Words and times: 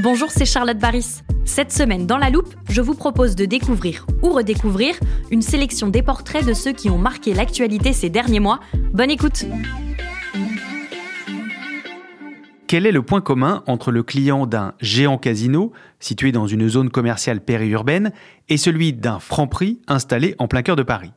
Bonjour, 0.00 0.30
c'est 0.30 0.44
Charlotte 0.44 0.78
Baris. 0.78 1.22
Cette 1.44 1.72
semaine, 1.72 2.06
dans 2.06 2.18
la 2.18 2.30
loupe, 2.30 2.54
je 2.70 2.80
vous 2.80 2.94
propose 2.94 3.34
de 3.34 3.46
découvrir 3.46 4.06
ou 4.22 4.28
redécouvrir 4.28 4.94
une 5.32 5.42
sélection 5.42 5.88
des 5.88 6.02
portraits 6.02 6.46
de 6.46 6.52
ceux 6.52 6.70
qui 6.70 6.88
ont 6.88 6.98
marqué 6.98 7.34
l'actualité 7.34 7.92
ces 7.92 8.08
derniers 8.08 8.38
mois. 8.38 8.60
Bonne 8.92 9.10
écoute 9.10 9.44
Quel 12.68 12.86
est 12.86 12.92
le 12.92 13.02
point 13.02 13.20
commun 13.20 13.64
entre 13.66 13.90
le 13.90 14.04
client 14.04 14.46
d'un 14.46 14.74
géant 14.80 15.18
casino, 15.18 15.72
situé 15.98 16.30
dans 16.30 16.46
une 16.46 16.68
zone 16.68 16.90
commerciale 16.90 17.40
périurbaine, 17.40 18.12
et 18.48 18.56
celui 18.56 18.92
d'un 18.92 19.18
franc-prix 19.18 19.80
installé 19.88 20.36
en 20.38 20.46
plein 20.46 20.62
cœur 20.62 20.76
de 20.76 20.84
Paris? 20.84 21.10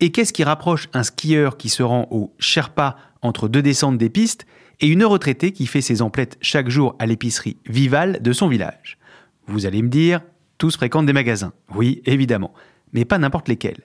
Et 0.00 0.10
qu'est-ce 0.10 0.32
qui 0.32 0.44
rapproche 0.44 0.88
un 0.94 1.02
skieur 1.02 1.58
qui 1.58 1.68
se 1.68 1.82
rend 1.82 2.08
au 2.10 2.32
Sherpa 2.38 2.96
entre 3.20 3.48
deux 3.48 3.60
descentes 3.60 3.98
des 3.98 4.08
pistes 4.08 4.46
et 4.82 4.88
une 4.88 5.04
retraitée 5.04 5.52
qui 5.52 5.66
fait 5.66 5.80
ses 5.80 6.02
emplettes 6.02 6.36
chaque 6.42 6.68
jour 6.68 6.96
à 6.98 7.06
l'épicerie 7.06 7.56
Vival 7.66 8.20
de 8.20 8.32
son 8.32 8.48
village 8.48 8.98
Vous 9.46 9.64
allez 9.64 9.80
me 9.80 9.88
dire, 9.88 10.20
tous 10.58 10.76
fréquentent 10.76 11.06
des 11.06 11.12
magasins. 11.12 11.52
Oui, 11.74 12.02
évidemment, 12.04 12.52
mais 12.92 13.04
pas 13.04 13.18
n'importe 13.18 13.48
lesquels. 13.48 13.82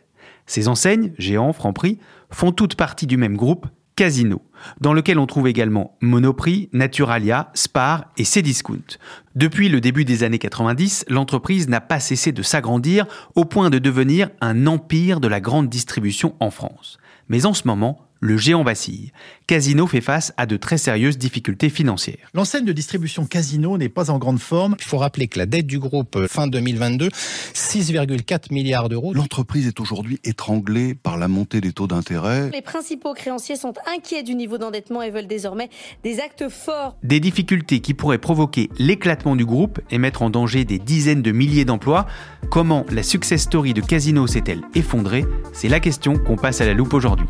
Ces 0.48 0.68
enseignes, 0.68 1.14
géants, 1.18 1.54
franc-prix, 1.54 2.00
font 2.32 2.52
toutes 2.52 2.76
partie 2.76 3.08
du 3.08 3.16
même 3.16 3.38
groupe, 3.38 3.68
Casino, 3.96 4.42
dans 4.80 4.94
lequel 4.94 5.18
on 5.18 5.26
trouve 5.26 5.48
également 5.48 5.98
Monoprix, 6.02 6.70
Naturalia, 6.72 7.50
Spar 7.56 8.06
et 8.18 8.24
Cdiscount. 8.24 8.98
Depuis 9.36 9.70
le 9.70 9.82
début 9.82 10.06
des 10.06 10.24
années 10.24 10.40
90, 10.40 11.06
l'entreprise 11.10 11.68
n'a 11.68 11.82
pas 11.82 12.00
cessé 12.00 12.32
de 12.32 12.44
s'agrandir 12.44 13.08
au 13.36 13.44
point 13.44 13.70
de 13.70 13.80
devenir 13.80 14.30
un 14.40 14.68
empire 14.68 15.20
de 15.20 15.28
la 15.28 15.42
grande 15.42 15.68
distribution 15.68 16.36
en 16.40 16.52
France. 16.52 17.00
Mais 17.28 17.46
en 17.46 17.54
ce 17.54 17.68
moment, 17.68 18.07
le 18.20 18.38
géant 18.38 18.64
vacille. 18.64 19.12
Casino 19.48 19.88
fait 19.88 20.02
face 20.02 20.34
à 20.38 20.46
de 20.46 20.58
très 20.58 20.78
sérieuses 20.78 21.18
difficultés 21.18 21.70
financières. 21.70 22.30
L'enseigne 22.34 22.66
de 22.66 22.74
distribution 22.74 23.26
Casino 23.26 23.78
n'est 23.78 23.90
pas 23.90 24.10
en 24.12 24.18
grande 24.18 24.40
forme. 24.40 24.76
Il 24.80 24.86
faut 24.86 24.98
rappeler 24.98 25.28
que 25.28 25.40
la 25.40 25.46
dette 25.46 25.68
du 25.68 25.80
groupe 25.80 26.16
euh, 26.18 26.28
fin 26.28 26.48
2022, 26.48 27.08
6,4 27.08 28.54
milliards 28.54 28.90
d'euros. 28.90 29.14
L'entreprise 29.14 29.68
est 29.68 29.80
aujourd'hui 29.80 30.20
étranglée 30.24 30.96
par 30.96 31.18
la 31.18 31.28
montée 31.28 31.62
des 31.62 31.72
taux 31.72 31.88
d'intérêt. 31.88 32.50
Les 32.52 32.62
principaux 32.62 33.14
créanciers 33.14 33.56
sont 33.56 33.74
inquiets 33.96 34.24
du 34.24 34.36
niveau 34.36 34.58
d'endettement 34.58 35.02
et 35.02 35.12
veulent 35.12 35.28
désormais 35.28 35.70
des 36.04 36.20
actes 36.20 36.50
forts. 36.50 36.98
Des 37.04 37.20
difficultés 37.20 37.80
qui 37.80 37.94
pourraient 37.94 38.18
provoquer 38.18 38.70
l'éclatement 38.78 39.36
du 39.36 39.46
groupe 39.46 39.80
et 39.92 39.98
mettre 39.98 40.22
en 40.22 40.30
danger 40.30 40.66
des 40.66 40.80
dizaines 40.80 41.22
de 41.22 41.32
milliers 41.32 41.66
d'emplois. 41.66 42.06
Comment 42.50 42.86
la 42.90 43.04
success 43.04 43.44
story 43.44 43.74
de 43.74 43.82
Casino 43.82 44.28
s'est-elle 44.28 44.62
effondrée? 44.76 45.26
C'est 45.54 45.70
la 45.70 45.80
question 45.80 46.18
qu'on 46.18 46.36
passe 46.36 46.62
à 46.62 46.66
la 46.66 46.74
loupe 46.74 46.94
aujourd'hui. 46.94 47.28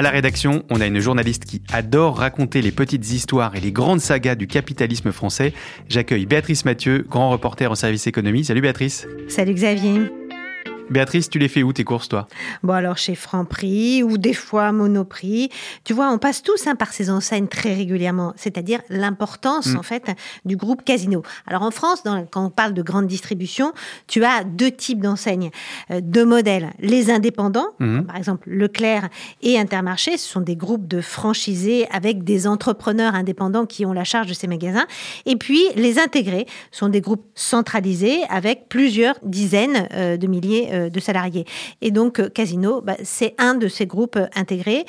À 0.00 0.02
la 0.02 0.08
rédaction, 0.08 0.64
on 0.70 0.80
a 0.80 0.86
une 0.86 0.98
journaliste 0.98 1.44
qui 1.44 1.60
adore 1.70 2.16
raconter 2.16 2.62
les 2.62 2.70
petites 2.72 3.12
histoires 3.12 3.54
et 3.54 3.60
les 3.60 3.70
grandes 3.70 4.00
sagas 4.00 4.34
du 4.34 4.46
capitalisme 4.46 5.12
français. 5.12 5.52
J'accueille 5.90 6.24
Béatrice 6.24 6.64
Mathieu, 6.64 7.04
grand 7.06 7.28
reporter 7.28 7.70
en 7.70 7.74
service 7.74 8.06
économie. 8.06 8.46
Salut 8.46 8.62
Béatrice. 8.62 9.06
Salut 9.28 9.52
Xavier. 9.52 10.10
Béatrice, 10.90 11.30
tu 11.30 11.38
les 11.38 11.48
fais 11.48 11.62
où 11.62 11.72
tes 11.72 11.84
courses, 11.84 12.08
toi? 12.08 12.26
Bon, 12.62 12.72
alors 12.72 12.98
chez 12.98 13.14
Franprix 13.14 14.02
ou 14.02 14.18
des 14.18 14.32
fois 14.34 14.72
Monoprix. 14.72 15.48
Tu 15.84 15.92
vois, 15.92 16.10
on 16.12 16.18
passe 16.18 16.42
tous 16.42 16.66
hein, 16.66 16.74
par 16.74 16.92
ces 16.92 17.10
enseignes 17.10 17.46
très 17.46 17.72
régulièrement, 17.74 18.32
c'est-à-dire 18.36 18.80
l'importance, 18.88 19.66
Mm. 19.68 19.76
en 19.78 19.82
fait, 19.82 20.04
du 20.44 20.56
groupe 20.56 20.84
Casino. 20.84 21.22
Alors 21.46 21.62
en 21.62 21.70
France, 21.70 22.02
dans- 22.02 22.26
quand 22.26 22.44
on 22.44 22.50
parle 22.50 22.74
de 22.74 22.82
grande 22.82 23.06
distribution, 23.06 23.72
tu 24.08 24.24
as 24.24 24.42
deux 24.44 24.70
types 24.70 25.00
d'enseignes, 25.00 25.50
euh, 25.90 26.00
deux 26.02 26.24
modèles. 26.24 26.70
Les 26.80 27.10
indépendants, 27.10 27.68
Mhm. 27.78 28.06
par 28.06 28.16
exemple 28.16 28.48
Leclerc 28.50 29.08
et 29.42 29.58
Intermarché, 29.58 30.16
ce 30.18 30.28
sont 30.28 30.40
des 30.40 30.56
groupes 30.56 30.88
de 30.88 31.00
franchisés 31.00 31.86
avec 31.90 32.24
des 32.24 32.46
entrepreneurs 32.46 33.14
indépendants 33.14 33.66
qui 33.66 33.86
ont 33.86 33.92
la 33.92 34.04
charge 34.04 34.26
de 34.26 34.34
ces 34.34 34.46
magasins. 34.48 34.86
Et 35.26 35.36
puis 35.36 35.60
les 35.76 35.98
intégrés 35.98 36.46
sont 36.72 36.88
des 36.88 37.00
groupes 37.00 37.24
centralisés 37.34 38.22
avec 38.28 38.68
plusieurs 38.68 39.14
dizaines 39.22 39.86
euh, 39.92 40.16
de 40.16 40.26
milliers 40.26 40.68
euh, 40.72 40.79
de 40.88 41.00
salariés. 41.00 41.44
Et 41.80 41.90
donc 41.90 42.20
euh, 42.20 42.28
Casino, 42.28 42.80
bah, 42.80 42.96
c'est 43.02 43.34
un 43.38 43.54
de 43.54 43.68
ces 43.68 43.86
groupes 43.86 44.16
euh, 44.16 44.26
intégrés. 44.34 44.84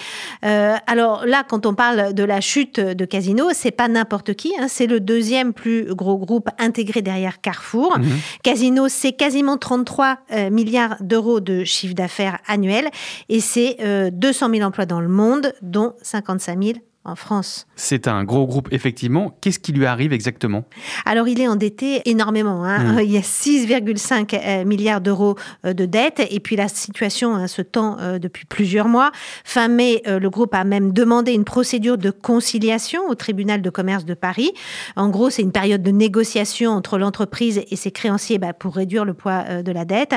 Euh, 0.45 0.75
alors 0.87 1.25
là, 1.25 1.43
quand 1.47 1.65
on 1.65 1.73
parle 1.73 2.13
de 2.13 2.23
la 2.23 2.41
chute 2.41 2.79
de 2.79 3.05
Casino, 3.05 3.49
c'est 3.53 3.71
pas 3.71 3.87
n'importe 3.87 4.33
qui. 4.33 4.53
hein, 4.59 4.67
c'est 4.67 4.87
le 4.87 4.99
deuxième 4.99 5.53
plus 5.53 5.93
gros 5.93 6.17
groupe 6.17 6.49
intégré 6.59 7.01
derrière 7.01 7.41
Carrefour. 7.41 7.97
Casino, 8.43 8.87
c'est 8.87 9.13
quasiment 9.13 9.57
33 9.57 10.17
euh, 10.31 10.49
milliards 10.49 10.97
d'euros 10.99 11.39
de 11.39 11.63
chiffre 11.63 11.95
d'affaires 11.95 12.39
annuel 12.47 12.89
et 13.29 13.39
c'est 13.39 13.77
euh, 13.81 14.09
200 14.11 14.49
000 14.55 14.67
emplois 14.67 14.85
dans 14.85 15.01
le 15.01 15.07
monde, 15.07 15.53
dont 15.61 15.93
55 16.01 16.63
000 16.63 16.73
en 17.03 17.15
France. 17.15 17.65
C'est 17.75 18.07
un 18.07 18.23
gros 18.23 18.45
groupe, 18.45 18.67
effectivement. 18.71 19.35
Qu'est-ce 19.41 19.57
qui 19.57 19.71
lui 19.71 19.87
arrive 19.87 20.13
exactement? 20.13 20.65
Alors, 21.05 21.27
il 21.27 21.41
est 21.41 21.47
endetté 21.47 22.01
énormément. 22.05 22.63
hein. 22.63 22.93
Mm. 22.93 22.99
Il 23.03 23.11
y 23.11 23.17
a 23.17 23.21
6,5 23.21 24.35
euh, 24.35 24.65
milliards 24.65 25.01
d'euros 25.01 25.35
euh, 25.65 25.73
de 25.73 25.85
dette. 25.87 26.21
Et 26.29 26.39
puis, 26.39 26.55
la 26.55 26.67
situation 26.67 27.33
hein, 27.33 27.47
se 27.47 27.63
tend 27.63 27.97
euh, 27.99 28.19
depuis 28.19 28.45
plusieurs 28.45 28.87
mois. 28.87 29.11
Fin 29.43 29.67
mai, 29.67 30.03
euh, 30.07 30.19
le 30.19 30.29
groupe 30.29 30.53
a 30.53 30.63
même 30.63 30.93
demandé 30.93 31.31
une 31.33 31.43
procédure 31.43 31.97
de 31.97 32.11
conciliation 32.11 33.01
au 33.09 33.15
tribunal 33.15 33.63
de 33.63 33.69
commerce 33.71 34.05
de 34.05 34.13
Paris. 34.13 34.51
En 34.95 35.09
gros, 35.09 35.31
c'est 35.31 35.41
une 35.41 35.51
période 35.51 35.81
de 35.81 35.91
négociation 35.91 36.69
entre 36.71 36.99
l'entreprise 36.99 37.63
et 37.71 37.75
ses 37.75 37.89
créanciers 37.89 38.37
bah, 38.37 38.53
pour 38.53 38.75
réduire 38.75 39.05
le 39.05 39.15
poids 39.15 39.43
euh, 39.49 39.63
de 39.63 39.71
la 39.71 39.85
dette. 39.85 40.13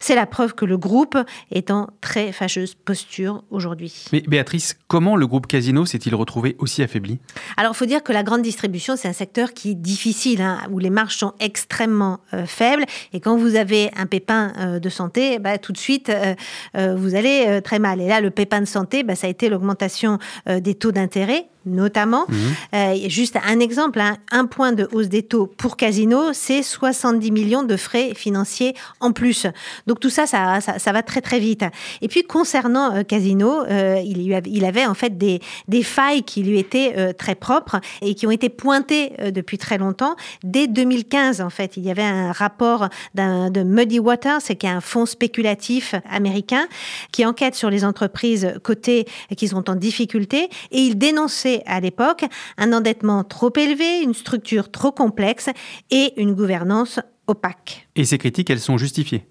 C'est 0.00 0.14
la 0.14 0.26
preuve 0.26 0.54
que 0.54 0.66
le 0.66 0.76
groupe 0.76 1.16
est 1.50 1.70
en 1.70 1.88
très 2.02 2.30
fâcheuse 2.32 2.74
posture 2.74 3.42
aujourd'hui. 3.50 4.04
Mais 4.12 4.20
Béatrice, 4.20 4.76
comment 4.86 5.16
le 5.16 5.26
groupe 5.26 5.46
Casino 5.46 5.86
s'est-il 5.86 6.14
retrouvé 6.14 6.25
aussi 6.58 6.82
affaibli 6.82 7.18
Alors, 7.56 7.72
il 7.74 7.76
faut 7.76 7.86
dire 7.86 8.02
que 8.02 8.12
la 8.12 8.22
grande 8.22 8.42
distribution, 8.42 8.96
c'est 8.96 9.08
un 9.08 9.12
secteur 9.12 9.52
qui 9.52 9.72
est 9.72 9.74
difficile, 9.74 10.40
hein, 10.40 10.60
où 10.70 10.78
les 10.78 10.90
marges 10.90 11.16
sont 11.16 11.32
extrêmement 11.40 12.20
euh, 12.34 12.46
faibles. 12.46 12.84
Et 13.12 13.20
quand 13.20 13.36
vous 13.36 13.56
avez 13.56 13.90
un 13.96 14.06
pépin 14.06 14.52
euh, 14.58 14.78
de 14.78 14.88
santé, 14.88 15.38
bah, 15.38 15.58
tout 15.58 15.72
de 15.72 15.78
suite, 15.78 16.10
euh, 16.10 16.94
vous 16.96 17.14
allez 17.14 17.60
très 17.62 17.78
mal. 17.78 18.00
Et 18.00 18.08
là, 18.08 18.20
le 18.20 18.30
pépin 18.30 18.60
de 18.60 18.66
santé, 18.66 19.02
bah, 19.02 19.14
ça 19.14 19.26
a 19.26 19.30
été 19.30 19.48
l'augmentation 19.48 20.18
des 20.46 20.74
taux 20.74 20.92
d'intérêt 20.92 21.46
notamment. 21.66 22.24
Mhm. 22.28 22.36
Euh, 22.74 22.94
juste 23.08 23.36
un 23.44 23.60
exemple, 23.60 24.00
hein, 24.00 24.16
un 24.30 24.46
point 24.46 24.72
de 24.72 24.88
hausse 24.92 25.08
des 25.08 25.22
taux 25.22 25.46
pour 25.46 25.76
Casino, 25.76 26.32
c'est 26.32 26.62
70 26.62 27.30
millions 27.30 27.62
de 27.62 27.76
frais 27.76 28.12
financiers 28.14 28.74
en 29.00 29.12
plus. 29.12 29.46
Donc 29.86 30.00
tout 30.00 30.10
ça, 30.10 30.26
ça, 30.26 30.60
ça, 30.60 30.78
ça 30.78 30.92
va 30.92 31.02
très 31.02 31.20
très 31.20 31.38
vite. 31.38 31.64
Et 32.02 32.08
puis 32.08 32.22
concernant 32.24 32.94
euh, 32.94 33.02
Casino, 33.02 33.64
euh, 33.64 34.00
il, 34.04 34.32
avait, 34.32 34.48
il 34.50 34.64
avait 34.64 34.86
en 34.86 34.94
fait 34.94 35.18
des, 35.18 35.40
des 35.68 35.82
failles 35.82 36.22
qui 36.22 36.42
lui 36.42 36.58
étaient 36.58 37.12
très 37.14 37.34
propres 37.34 37.80
et 38.02 38.14
qui 38.14 38.26
ont 38.26 38.30
été 38.30 38.48
pointées 38.48 39.12
depuis 39.32 39.58
très 39.58 39.78
longtemps. 39.78 40.16
Dès 40.44 40.66
2015, 40.66 41.40
en 41.40 41.50
fait, 41.50 41.76
il 41.76 41.84
y 41.84 41.90
avait 41.90 42.02
un 42.02 42.32
rapport 42.32 42.88
d'un- 43.14 43.50
de 43.50 43.62
Muddy 43.62 43.98
Waters, 43.98 44.40
c'est 44.40 44.56
qui 44.56 44.66
est 44.66 44.70
un 44.70 44.80
fonds 44.80 45.06
spéculatif 45.06 45.94
américain 46.10 46.66
qui 47.12 47.24
enquête 47.26 47.54
sur 47.54 47.70
les 47.70 47.84
entreprises 47.84 48.54
cotées 48.62 49.06
qui 49.36 49.48
sont 49.48 49.68
en 49.70 49.74
difficulté 49.74 50.48
et 50.70 50.78
il 50.80 50.96
dénonçait 50.98 51.55
à 51.66 51.80
l'époque 51.80 52.24
un 52.58 52.72
endettement 52.72 53.24
trop 53.24 53.52
élevé, 53.56 54.02
une 54.02 54.14
structure 54.14 54.70
trop 54.70 54.92
complexe 54.92 55.48
et 55.90 56.20
une 56.20 56.34
gouvernance 56.34 57.00
opaque. 57.26 57.88
Et 57.96 58.04
ces 58.04 58.18
critiques, 58.18 58.50
elles 58.50 58.60
sont 58.60 58.78
justifiées? 58.78 59.26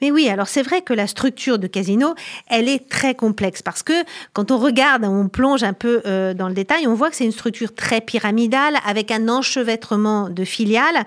Mais 0.00 0.10
oui, 0.10 0.28
alors 0.28 0.48
c'est 0.48 0.62
vrai 0.62 0.82
que 0.82 0.92
la 0.92 1.06
structure 1.06 1.58
de 1.58 1.66
Casino, 1.66 2.14
elle 2.48 2.68
est 2.68 2.88
très 2.88 3.14
complexe 3.14 3.62
parce 3.62 3.82
que 3.82 3.92
quand 4.32 4.50
on 4.50 4.58
regarde, 4.58 5.04
on 5.04 5.28
plonge 5.28 5.62
un 5.62 5.72
peu 5.72 6.02
euh, 6.06 6.34
dans 6.34 6.48
le 6.48 6.54
détail, 6.54 6.86
on 6.86 6.94
voit 6.94 7.10
que 7.10 7.16
c'est 7.16 7.24
une 7.24 7.32
structure 7.32 7.74
très 7.74 8.00
pyramidale 8.00 8.76
avec 8.86 9.10
un 9.10 9.28
enchevêtrement 9.28 10.28
de 10.28 10.44
filiales. 10.44 11.04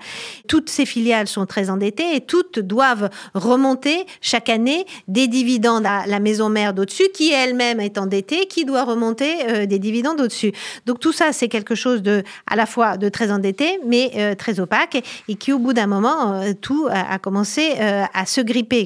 Toutes 0.48 0.70
ces 0.70 0.86
filiales 0.86 1.28
sont 1.28 1.46
très 1.46 1.70
endettées 1.70 2.16
et 2.16 2.20
toutes 2.20 2.58
doivent 2.58 3.10
remonter 3.34 4.06
chaque 4.20 4.48
année 4.48 4.86
des 5.08 5.28
dividendes 5.28 5.86
à 5.86 6.06
la 6.06 6.20
maison 6.20 6.48
mère 6.48 6.74
d'au-dessus 6.74 7.08
qui 7.14 7.32
elle-même 7.32 7.80
est 7.80 7.98
endettée, 7.98 8.46
qui 8.46 8.64
doit 8.64 8.84
remonter 8.84 9.46
euh, 9.48 9.66
des 9.66 9.78
dividendes 9.78 10.20
au-dessus. 10.20 10.52
Donc 10.86 11.00
tout 11.00 11.12
ça, 11.12 11.32
c'est 11.32 11.48
quelque 11.48 11.74
chose 11.74 12.02
de 12.02 12.22
à 12.46 12.56
la 12.56 12.66
fois 12.66 12.96
de 12.96 13.08
très 13.08 13.30
endetté, 13.30 13.78
mais 13.86 14.12
euh, 14.16 14.34
très 14.34 14.60
opaque 14.60 15.02
et 15.28 15.34
qui 15.34 15.52
au 15.52 15.58
bout 15.58 15.72
d'un 15.72 15.86
moment, 15.86 16.42
tout 16.60 16.88
a, 16.90 17.18
commencé 17.18 17.72
à 17.80 18.26
se 18.26 18.40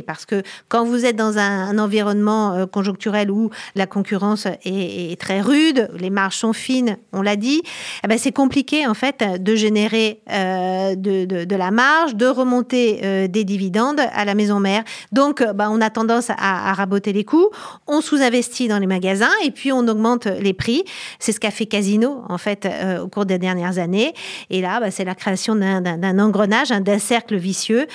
parce 0.06 0.24
que 0.24 0.42
quand 0.68 0.84
vous 0.84 1.04
êtes 1.04 1.16
dans 1.16 1.38
un, 1.38 1.78
environnement 1.78 2.54
euh, 2.54 2.66
conjoncturel 2.66 3.30
où 3.30 3.50
la 3.74 3.86
concurrence 3.86 4.46
est, 4.64 5.20
très 5.20 5.40
rude, 5.40 5.90
les 5.98 6.10
marges 6.10 6.36
sont 6.36 6.52
fines, 6.52 6.96
on 7.12 7.22
l'a 7.22 7.36
dit, 7.36 7.62
eh 8.04 8.08
ben 8.08 8.18
c'est 8.18 8.32
compliqué 8.32 8.86
en 8.86 8.94
fait 8.94 9.24
de 9.42 9.54
générer 9.54 10.20
euh, 10.30 10.94
de, 10.96 11.56
la 11.56 11.70
marge, 11.70 12.14
de 12.14 12.26
remonter 12.26 13.00
euh, 13.02 13.28
des 13.28 13.44
dividendes 13.44 14.00
à 14.12 14.24
la 14.24 14.34
maison 14.34 14.60
mère. 14.60 14.84
Donc, 15.12 15.44
bah, 15.54 15.68
on 15.70 15.80
a 15.80 15.90
tendance 15.90 16.30
à, 16.30 16.72
raboter 16.72 17.12
les 17.12 17.24
coûts, 17.24 17.48
on 17.86 18.00
sous-investit 18.00 18.68
dans 18.68 18.78
les 18.78 18.86
magasins 18.86 19.30
et 19.44 19.50
puis 19.50 19.72
on 19.72 19.86
augmente 19.88 20.26
les 20.26 20.52
prix. 20.52 20.84
C'est 21.18 21.32
ce 21.32 21.40
qu'a 21.40 21.50
fait 21.50 21.66
Casino 21.66 22.22
en 22.28 22.38
fait 22.38 22.68
au 23.02 23.08
cours 23.08 23.26
des 23.26 23.38
dernières 23.38 23.78
années. 23.78 24.14
Et 24.50 24.60
là, 24.60 24.80
bah, 24.80 24.90
c'est 24.90 25.04
la 25.04 25.14
création 25.14 25.54
d'un- 25.54 26.18
engrenage, 26.18 26.70
hein, 26.70 26.80
d'un 26.80 26.98
cercle 26.98 27.36
vicieux 27.36 27.86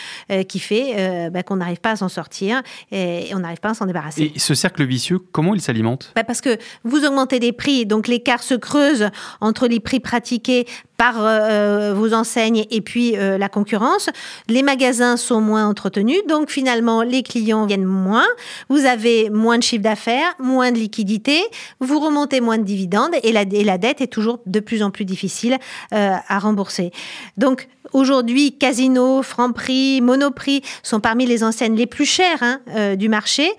qui 0.48 0.60
fait 0.60 1.30
bah, 1.32 1.44
qu'on 1.44 1.62
n'arrive 1.64 1.80
pas 1.80 1.92
à 1.92 1.96
s'en 1.96 2.10
sortir 2.10 2.62
et, 2.92 3.30
on 3.34 3.40
n'arrive 3.40 3.60
pas 3.60 3.70
à 3.70 3.74
s'en 3.74 3.86
débarrasser. 3.86 4.34
Et 4.36 4.40
ce 4.40 4.54
cercle 4.54 4.84
vicieux, 4.84 5.20
comment 5.32 5.56
il 5.56 5.62
s'alimente? 5.62 6.12
Bah, 6.16 6.24
parce 6.24 6.42
que 6.42 6.58
vous 6.84 7.06
augmentez 7.06 7.40
les 7.40 7.52
prix, 7.52 7.86
donc 7.86 8.08
l'écart 8.08 8.44
se 8.44 8.54
creuse 8.54 9.10
entre 9.42 9.68
les 9.68 9.80
prix 9.80 10.00
pratiqués 10.00 10.66
par 10.98 11.16
euh, 11.20 11.94
vos 11.94 12.14
enseignes 12.14 12.66
et 12.70 12.82
puis 12.82 13.18
euh, 13.18 13.38
la 13.38 13.50
concurrence. 13.50 14.10
Les 14.48 14.64
magasins 14.64 15.18
sont 15.18 15.42
moins 15.42 15.68
entretenus, 15.68 16.20
donc 16.30 16.50
finalement 16.50 17.02
les 17.02 17.24
clients 17.24 17.66
viennent 17.66 17.86
moins. 17.86 18.28
Vous 18.70 18.86
avez 18.86 19.30
moins 19.30 19.58
de 19.58 19.64
chiffre 19.64 19.84
d'affaires, 19.84 20.34
moins 20.40 20.72
de 20.72 20.78
liquidité, 20.78 21.42
vous 21.80 22.00
remontez 22.00 22.42
moins 22.42 22.58
de 22.58 22.64
dividendes 22.64 23.12
et 23.24 23.32
la, 23.32 23.42
et 23.42 23.64
la 23.64 23.78
dette 23.78 24.02
est 24.02 24.08
toujours 24.08 24.40
de 24.46 24.60
plus 24.60 24.84
en 24.84 24.92
plus 24.92 25.06
difficile 25.06 25.58
euh, 25.94 26.16
à 26.28 26.40
rembourser. 26.40 26.92
Donc 27.38 27.68
Aujourd'hui, 27.92 28.58
Casino, 28.58 29.22
Franprix, 29.22 30.02
Monoprix 30.02 30.62
sont 30.82 31.00
parmi 31.00 31.26
les 31.26 31.44
enseignes 31.44 31.53
les 31.62 31.88
plus 31.88 32.06
chères 32.06 32.42
hein, 32.42 32.62
euh, 32.70 32.96
du 32.96 33.10
marché. 33.10 33.50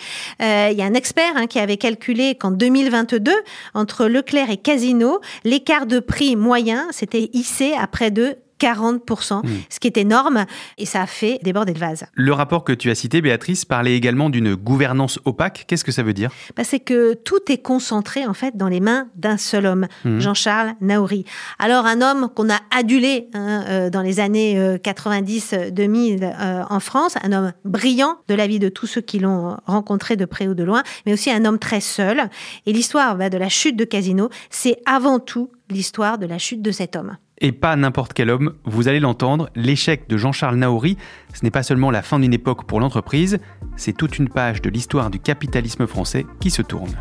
Euh, 0.42 0.68
Il 0.72 0.78
y 0.78 0.82
a 0.82 0.84
un 0.84 0.94
expert 0.94 1.32
hein, 1.36 1.46
qui 1.46 1.58
avait 1.58 1.76
calculé 1.76 2.34
qu'en 2.34 2.50
2022, 2.50 3.32
entre 3.74 4.06
Leclerc 4.06 4.50
et 4.50 4.56
Casino, 4.56 5.20
l'écart 5.44 5.86
de 5.86 6.00
prix 6.00 6.36
moyen 6.36 6.86
s'était 6.90 7.30
hissé 7.32 7.74
à 7.78 7.86
près 7.86 8.10
de 8.10 8.36
40%, 8.64 9.42
ce 9.68 9.78
qui 9.80 9.86
est 9.88 9.96
énorme, 9.96 10.46
et 10.78 10.86
ça 10.86 11.02
a 11.02 11.06
fait 11.06 11.38
déborder 11.42 11.72
le 11.74 11.80
vase. 11.80 12.06
Le 12.14 12.32
rapport 12.32 12.64
que 12.64 12.72
tu 12.72 12.90
as 12.90 12.94
cité, 12.94 13.20
Béatrice, 13.20 13.64
parlait 13.64 13.94
également 13.96 14.30
d'une 14.30 14.54
gouvernance 14.54 15.18
opaque. 15.24 15.64
Qu'est-ce 15.66 15.84
que 15.84 15.92
ça 15.92 16.02
veut 16.02 16.12
dire? 16.14 16.30
Bah, 16.56 16.64
c'est 16.64 16.80
que 16.80 17.14
tout 17.14 17.40
est 17.50 17.58
concentré 17.58 18.26
en 18.26 18.34
fait 18.34 18.56
dans 18.56 18.68
les 18.68 18.80
mains 18.80 19.08
d'un 19.16 19.36
seul 19.36 19.66
homme, 19.66 19.86
Mhm. 20.04 20.20
Jean-Charles 20.20 20.74
Naouri. 20.80 21.24
Alors 21.58 21.86
un 21.86 22.00
homme 22.00 22.28
qu'on 22.34 22.50
a 22.50 22.58
adulé 22.70 23.28
hein, 23.34 23.64
euh, 23.68 23.90
dans 23.90 24.02
les 24.02 24.20
années 24.20 24.78
90-2000 24.82 26.64
en 26.68 26.80
France, 26.80 27.16
un 27.22 27.32
homme 27.32 27.52
brillant 27.64 28.16
de 28.28 28.34
la 28.34 28.46
vie 28.46 28.58
de 28.58 28.68
tous 28.68 28.86
ceux 28.86 29.00
qui 29.00 29.18
l'ont 29.18 29.56
rencontré 29.66 30.16
de 30.16 30.24
près 30.24 30.46
ou 30.48 30.54
de 30.54 30.62
loin, 30.64 30.82
mais 31.06 31.12
aussi 31.12 31.30
un 31.30 31.44
homme 31.44 31.58
très 31.58 31.80
seul. 31.80 32.28
Et 32.66 32.72
l'histoire 32.72 33.16
bah, 33.16 33.30
de 33.30 33.38
la 33.38 33.48
chute 33.48 33.76
de 33.76 33.84
Casino, 33.84 34.28
c'est 34.50 34.78
avant 34.86 35.18
tout 35.18 35.50
l'histoire 35.70 36.18
de 36.18 36.26
la 36.26 36.38
chute 36.38 36.62
de 36.62 36.70
cet 36.70 36.96
homme. 36.96 37.16
Et 37.38 37.52
pas 37.52 37.74
n'importe 37.76 38.12
quel 38.12 38.30
homme, 38.30 38.54
vous 38.64 38.88
allez 38.88 39.00
l'entendre, 39.00 39.50
l'échec 39.56 40.08
de 40.08 40.16
Jean-Charles 40.16 40.56
Naouri, 40.56 40.96
ce 41.32 41.44
n'est 41.44 41.50
pas 41.50 41.62
seulement 41.62 41.90
la 41.90 42.02
fin 42.02 42.20
d'une 42.20 42.32
époque 42.32 42.64
pour 42.64 42.80
l'entreprise, 42.80 43.40
c'est 43.76 43.96
toute 43.96 44.18
une 44.18 44.28
page 44.28 44.62
de 44.62 44.70
l'histoire 44.70 45.10
du 45.10 45.18
capitalisme 45.18 45.86
français 45.86 46.26
qui 46.40 46.50
se 46.50 46.62
tourne. 46.62 46.94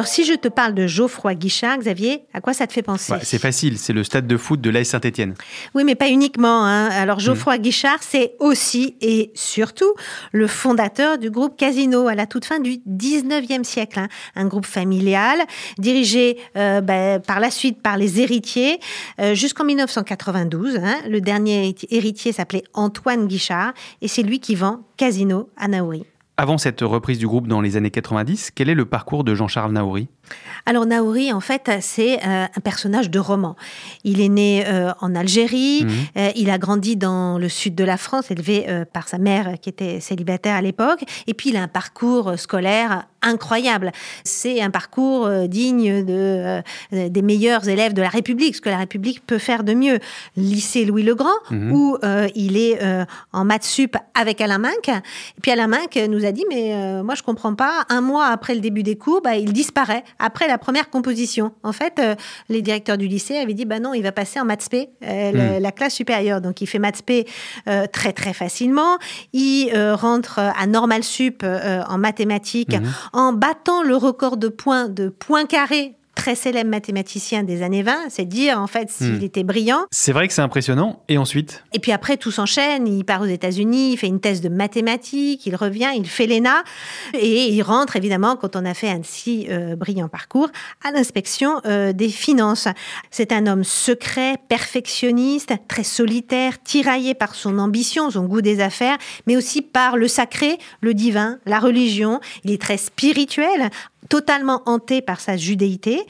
Alors 0.00 0.08
si 0.08 0.24
je 0.24 0.32
te 0.32 0.48
parle 0.48 0.72
de 0.72 0.86
Geoffroy 0.86 1.34
Guichard, 1.34 1.76
Xavier, 1.76 2.22
à 2.32 2.40
quoi 2.40 2.54
ça 2.54 2.66
te 2.66 2.72
fait 2.72 2.80
penser? 2.80 3.12
Ouais, 3.12 3.18
c'est 3.22 3.38
facile, 3.38 3.76
c'est 3.76 3.92
le 3.92 4.02
stade 4.02 4.26
de 4.26 4.38
foot 4.38 4.58
de 4.58 4.70
l'AS 4.70 4.84
Saint-Etienne. 4.88 5.34
Oui, 5.74 5.84
mais 5.84 5.94
pas 5.94 6.08
uniquement. 6.08 6.64
hein. 6.64 6.88
Alors, 6.88 7.20
Geoffroy 7.20 7.58
Guichard, 7.58 7.98
c'est 8.00 8.32
aussi 8.38 8.96
et 9.02 9.30
surtout 9.34 9.92
le 10.32 10.46
fondateur 10.46 11.18
du 11.18 11.30
groupe 11.30 11.54
Casino 11.58 12.08
à 12.08 12.14
la 12.14 12.24
toute 12.24 12.46
fin 12.46 12.60
du 12.60 12.78
19e 12.88 13.62
siècle. 13.62 13.98
hein. 13.98 14.08
Un 14.36 14.46
groupe 14.46 14.64
familial 14.64 15.38
dirigé 15.76 16.38
euh, 16.56 16.80
bah, 16.80 17.18
par 17.20 17.38
la 17.38 17.50
suite 17.50 17.82
par 17.82 17.98
les 17.98 18.22
héritiers 18.22 18.80
euh, 19.20 19.34
jusqu'en 19.34 19.64
1992. 19.64 20.76
hein. 20.82 20.96
Le 21.10 21.20
dernier 21.20 21.74
héritier 21.90 22.32
s'appelait 22.32 22.64
Antoine 22.72 23.26
Guichard 23.26 23.74
et 24.00 24.08
c'est 24.08 24.22
lui 24.22 24.40
qui 24.40 24.54
vend 24.54 24.80
Casino 24.96 25.50
à 25.58 25.68
Naouri. 25.68 26.04
Avant 26.42 26.56
cette 26.56 26.80
reprise 26.80 27.18
du 27.18 27.26
groupe 27.26 27.48
dans 27.48 27.60
les 27.60 27.76
années 27.76 27.90
90, 27.90 28.52
quel 28.54 28.70
est 28.70 28.74
le 28.74 28.86
parcours 28.86 29.24
de 29.24 29.34
Jean-Charles 29.34 29.72
Naouri? 29.72 30.08
Alors 30.66 30.86
Naouri, 30.86 31.32
en 31.32 31.40
fait, 31.40 31.70
c'est 31.80 32.18
euh, 32.24 32.44
un 32.54 32.60
personnage 32.62 33.10
de 33.10 33.18
roman. 33.18 33.56
Il 34.04 34.20
est 34.20 34.28
né 34.28 34.64
euh, 34.66 34.92
en 35.00 35.14
Algérie, 35.14 35.84
Mhm. 35.84 35.90
euh, 36.18 36.30
il 36.36 36.50
a 36.50 36.58
grandi 36.58 36.96
dans 36.96 37.38
le 37.38 37.48
sud 37.48 37.74
de 37.74 37.84
la 37.84 37.96
France, 37.96 38.30
élevé 38.30 38.66
par 38.92 39.08
sa 39.08 39.18
mère 39.18 39.54
qui 39.60 39.68
était 39.70 40.00
célibataire 40.00 40.54
à 40.56 40.62
l'époque, 40.62 41.02
et 41.26 41.34
puis 41.34 41.50
il 41.50 41.56
a 41.56 41.62
un 41.62 41.68
parcours 41.68 42.38
scolaire 42.38 43.04
incroyable. 43.22 43.92
C'est 44.24 44.62
un 44.62 44.70
parcours 44.70 45.28
digne 45.46 46.04
de, 46.04 46.62
des 46.90 47.22
meilleurs 47.22 47.68
élèves 47.68 47.92
de 47.92 48.00
la 48.00 48.08
République, 48.08 48.54
ce 48.56 48.60
que 48.62 48.70
la 48.70 48.78
République 48.78 49.24
peut 49.26 49.38
faire 49.38 49.62
de 49.62 49.74
mieux. 49.74 49.98
Lycée 50.36 50.84
Louis 50.86 51.02
le 51.02 51.14
Grand, 51.14 51.28
Mhm. 51.50 51.72
où 51.72 51.98
il 52.34 52.56
est 52.56 52.78
en 53.32 53.44
maths 53.44 53.64
sup 53.64 53.96
avec 54.14 54.40
Alain 54.40 54.58
Minck. 54.58 54.88
Et 54.88 55.40
puis 55.42 55.50
Alain 55.50 55.66
Minck 55.66 55.96
nous 56.08 56.24
a 56.24 56.32
dit, 56.32 56.44
mais 56.48 57.02
moi 57.02 57.14
je 57.14 57.22
comprends 57.22 57.54
pas, 57.54 57.84
un 57.88 58.00
mois 58.00 58.26
après 58.26 58.54
le 58.54 58.60
début 58.60 58.82
des 58.82 58.96
cours, 58.96 59.20
bah, 59.22 59.36
il 59.36 59.52
disparaît 59.52 60.04
après 60.20 60.46
la 60.46 60.58
première 60.58 60.90
composition. 60.90 61.52
En 61.62 61.72
fait, 61.72 61.94
euh, 61.98 62.14
les 62.48 62.62
directeurs 62.62 62.98
du 62.98 63.08
lycée 63.08 63.36
avaient 63.36 63.54
dit, 63.54 63.64
bah 63.64 63.80
non, 63.80 63.94
il 63.94 64.02
va 64.02 64.12
passer 64.12 64.38
en 64.40 64.44
maths 64.44 64.68
P, 64.70 64.90
euh, 65.02 65.32
la, 65.32 65.58
Mm. 65.58 65.62
la 65.62 65.72
classe 65.72 65.94
supérieure. 65.94 66.40
Donc 66.40 66.60
il 66.60 66.66
fait 66.66 66.78
maths 66.78 67.02
P 67.02 67.26
euh, 67.68 67.86
très 67.86 68.12
très 68.12 68.32
facilement. 68.32 68.98
Il 69.32 69.70
euh, 69.74 69.94
rentre 69.94 70.38
à 70.38 70.66
Normal 70.66 71.02
Sup 71.04 71.42
euh, 71.42 71.82
en 71.88 71.98
mathématiques 71.98 72.74
Mhm. 72.74 72.92
en 73.12 73.32
battant 73.32 73.82
le 73.82 73.96
record 73.96 74.36
de 74.36 74.48
points 74.48 74.88
de 74.88 75.08
points 75.08 75.46
carrés 75.46 75.96
très 76.20 76.34
célèbre 76.34 76.68
mathématicien 76.68 77.44
des 77.44 77.62
années 77.62 77.82
20, 77.82 78.10
c'est 78.10 78.26
dire 78.26 78.60
en 78.60 78.66
fait 78.66 78.90
s'il 78.90 79.20
Mm. 79.20 79.22
était 79.22 79.42
brillant. 79.42 79.86
C'est 79.90 80.12
vrai 80.12 80.28
que 80.28 80.34
c'est 80.34 80.42
impressionnant, 80.42 81.02
et 81.08 81.16
ensuite? 81.16 81.64
Et 81.72 81.78
puis 81.78 81.92
après, 81.92 82.18
tout 82.18 82.30
s'enchaîne. 82.30 82.86
Il 82.86 83.04
part 83.04 83.22
aux 83.22 83.32
États-Unis, 83.38 83.92
il 83.92 83.96
fait 83.96 84.06
une 84.06 84.20
thèse 84.20 84.42
de 84.42 84.50
mathématiques, 84.50 85.46
il 85.46 85.56
revient, 85.56 85.88
il 85.96 86.06
fait 86.06 86.26
l'ENA. 86.26 86.62
Et 87.14 87.46
il 87.48 87.62
rentre, 87.62 87.96
évidemment, 87.96 88.36
quand 88.36 88.54
on 88.54 88.66
a 88.66 88.74
fait 88.74 88.90
un 88.90 89.00
si 89.02 89.46
euh, 89.48 89.76
brillant 89.76 90.08
parcours, 90.08 90.50
à 90.84 90.90
l'inspection 90.92 91.62
euh, 91.64 91.94
des 91.94 92.10
finances. 92.10 92.68
C'est 93.10 93.32
un 93.32 93.46
homme 93.46 93.64
secret, 93.64 94.34
perfectionniste, 94.46 95.54
très 95.68 95.84
solitaire, 95.84 96.62
tiraillé 96.62 97.14
par 97.14 97.34
son 97.34 97.58
ambition, 97.58 98.10
son 98.10 98.24
goût 98.24 98.42
des 98.42 98.60
affaires, 98.60 98.98
mais 99.26 99.38
aussi 99.38 99.62
par 99.62 99.96
le 99.96 100.06
sacré, 100.06 100.58
le 100.82 100.92
divin, 100.92 101.38
la 101.46 101.60
religion. 101.60 102.20
Il 102.44 102.50
est 102.52 102.60
très 102.60 102.76
spirituel 102.76 103.70
totalement 104.10 104.62
hanté 104.66 105.00
par 105.00 105.20
sa 105.20 105.38
judéité. 105.38 106.02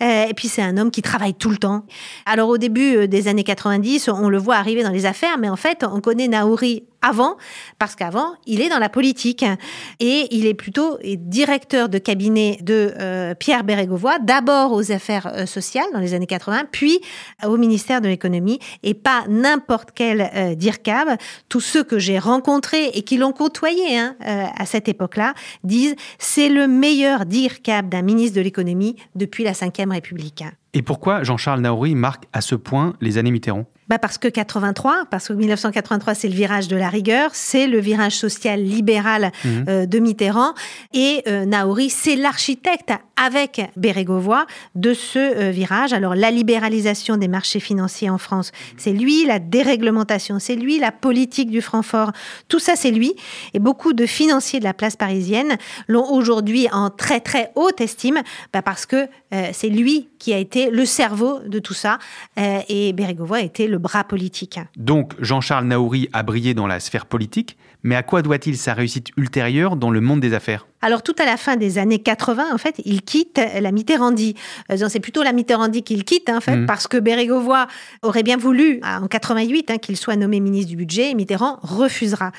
Euh, 0.00 0.26
et 0.28 0.34
puis 0.34 0.46
c'est 0.46 0.62
un 0.62 0.76
homme 0.76 0.92
qui 0.92 1.02
travaille 1.02 1.34
tout 1.34 1.50
le 1.50 1.56
temps. 1.56 1.84
Alors 2.24 2.48
au 2.48 2.58
début 2.58 2.96
euh, 2.96 3.06
des 3.08 3.26
années 3.26 3.42
90, 3.42 4.08
on 4.10 4.28
le 4.28 4.38
voit 4.38 4.56
arriver 4.56 4.84
dans 4.84 4.92
les 4.92 5.06
affaires, 5.06 5.38
mais 5.38 5.48
en 5.48 5.56
fait, 5.56 5.84
on 5.90 6.00
connaît 6.00 6.28
Naouri 6.28 6.84
avant, 7.06 7.36
parce 7.78 7.94
qu'avant, 7.94 8.34
il 8.46 8.60
est 8.60 8.68
dans 8.68 8.78
la 8.78 8.88
politique 8.88 9.44
et 10.00 10.26
il 10.32 10.46
est 10.46 10.54
plutôt 10.54 10.98
directeur 11.02 11.88
de 11.88 11.98
cabinet 11.98 12.58
de 12.62 12.94
euh, 12.98 13.34
Pierre 13.34 13.62
Bérégovoy, 13.62 14.18
d'abord 14.20 14.72
aux 14.72 14.90
affaires 14.90 15.28
euh, 15.28 15.46
sociales 15.46 15.86
dans 15.92 16.00
les 16.00 16.14
années 16.14 16.26
80, 16.26 16.64
puis 16.72 17.00
au 17.44 17.56
ministère 17.56 18.00
de 18.00 18.08
l'économie 18.08 18.58
et 18.82 18.94
pas 18.94 19.24
n'importe 19.28 19.90
quel 19.94 20.30
euh, 20.34 20.54
DIRCAB. 20.54 21.16
Tous 21.48 21.60
ceux 21.60 21.84
que 21.84 21.98
j'ai 21.98 22.18
rencontrés 22.18 22.86
et 22.94 23.02
qui 23.02 23.16
l'ont 23.16 23.32
côtoyé 23.32 23.96
hein, 23.96 24.16
à 24.20 24.66
cette 24.66 24.88
époque-là 24.88 25.34
disent 25.62 25.94
c'est 26.18 26.48
le 26.48 26.66
meilleur 26.66 27.24
DIRCAB 27.24 27.88
d'un 27.88 28.02
ministre 28.02 28.36
de 28.36 28.40
l'économie 28.40 28.96
depuis 29.14 29.44
la 29.44 29.52
Ve 29.52 29.90
République. 29.90 30.44
Et 30.74 30.82
pourquoi 30.82 31.22
Jean-Charles 31.22 31.60
Naouri 31.60 31.94
marque 31.94 32.24
à 32.32 32.40
ce 32.40 32.54
point 32.54 32.94
les 33.00 33.18
années 33.18 33.30
Mitterrand? 33.30 33.66
Bah 33.88 33.98
parce 33.98 34.18
que 34.18 34.28
83, 34.28 35.06
parce 35.10 35.28
que 35.28 35.32
1983 35.32 36.14
c'est 36.14 36.28
le 36.28 36.34
virage 36.34 36.68
de 36.68 36.76
la 36.76 36.88
rigueur, 36.88 37.30
c'est 37.34 37.66
le 37.66 37.78
virage 37.78 38.16
social 38.16 38.62
libéral 38.62 39.30
mhm. 39.44 39.64
euh, 39.68 39.86
de 39.86 39.98
Mitterrand. 39.98 40.54
Et 40.92 41.22
euh, 41.28 41.44
Naouri 41.44 41.90
c'est 41.90 42.16
l'architecte 42.16 42.92
avec 43.16 43.62
Bérégovoy 43.76 44.44
de 44.74 44.92
ce 44.92 45.18
euh, 45.18 45.50
virage. 45.50 45.92
Alors 45.92 46.14
la 46.14 46.30
libéralisation 46.30 47.16
des 47.16 47.28
marchés 47.28 47.60
financiers 47.60 48.10
en 48.10 48.18
France, 48.18 48.50
c'est 48.76 48.92
lui, 48.92 49.24
la 49.24 49.38
déréglementation, 49.38 50.38
c'est 50.38 50.56
lui, 50.56 50.78
la 50.78 50.92
politique 50.92 51.50
du 51.50 51.62
franc 51.62 51.82
fort, 51.82 52.12
tout 52.48 52.58
ça 52.58 52.74
c'est 52.76 52.90
lui. 52.90 53.14
Et 53.54 53.58
beaucoup 53.60 53.92
de 53.92 54.06
financiers 54.06 54.58
de 54.58 54.64
la 54.64 54.74
place 54.74 54.96
parisienne 54.96 55.56
l'ont 55.86 56.10
aujourd'hui 56.10 56.68
en 56.72 56.90
très 56.90 57.20
très 57.20 57.52
haute 57.54 57.80
estime 57.80 58.22
bah 58.52 58.62
parce 58.62 58.86
que 58.86 59.08
c'est 59.52 59.68
lui 59.68 60.08
qui 60.18 60.32
a 60.32 60.38
été 60.38 60.70
le 60.70 60.86
cerveau 60.86 61.40
de 61.46 61.58
tout 61.58 61.74
ça. 61.74 61.98
Et 62.36 62.92
Bérégovoy 62.92 63.38
a 63.38 63.42
été 63.42 63.66
le 63.66 63.75
bras 63.78 64.04
politique. 64.04 64.58
Donc 64.76 65.14
Jean-Charles 65.20 65.66
Naouri 65.66 66.08
a 66.12 66.22
brillé 66.22 66.54
dans 66.54 66.66
la 66.66 66.80
sphère 66.80 67.06
politique, 67.06 67.56
mais 67.82 67.96
à 67.96 68.02
quoi 68.02 68.22
doit-il 68.22 68.56
sa 68.56 68.74
réussite 68.74 69.10
ultérieure 69.16 69.76
dans 69.76 69.90
le 69.90 70.00
monde 70.00 70.20
des 70.20 70.34
affaires? 70.34 70.66
Alors 70.86 71.02
tout 71.02 71.16
à 71.18 71.24
la 71.24 71.36
fin 71.36 71.56
des 71.56 71.78
années 71.78 71.98
80, 71.98 72.54
en 72.54 72.58
fait, 72.58 72.76
il 72.84 73.02
quitte 73.02 73.40
la 73.60 73.72
Mitterrandie. 73.72 74.36
Euh, 74.70 74.88
c'est 74.88 75.00
plutôt 75.00 75.24
la 75.24 75.32
Mitterrandie 75.32 75.82
qu'il 75.82 76.04
quitte, 76.04 76.30
en 76.30 76.40
fait, 76.40 76.58
mhm. 76.58 76.66
parce 76.66 76.86
que 76.86 76.96
Bérégovoy 76.96 77.66
aurait 78.02 78.22
bien 78.22 78.36
voulu, 78.36 78.80
en 78.84 79.08
88, 79.08 79.72
hein, 79.72 79.78
qu'il 79.78 79.96
soit 79.96 80.14
nommé 80.14 80.38
ministre 80.38 80.70
du 80.70 80.76
budget, 80.76 81.10
et 81.10 81.14
Mitterrand 81.16 81.58
refusera. 81.62 82.30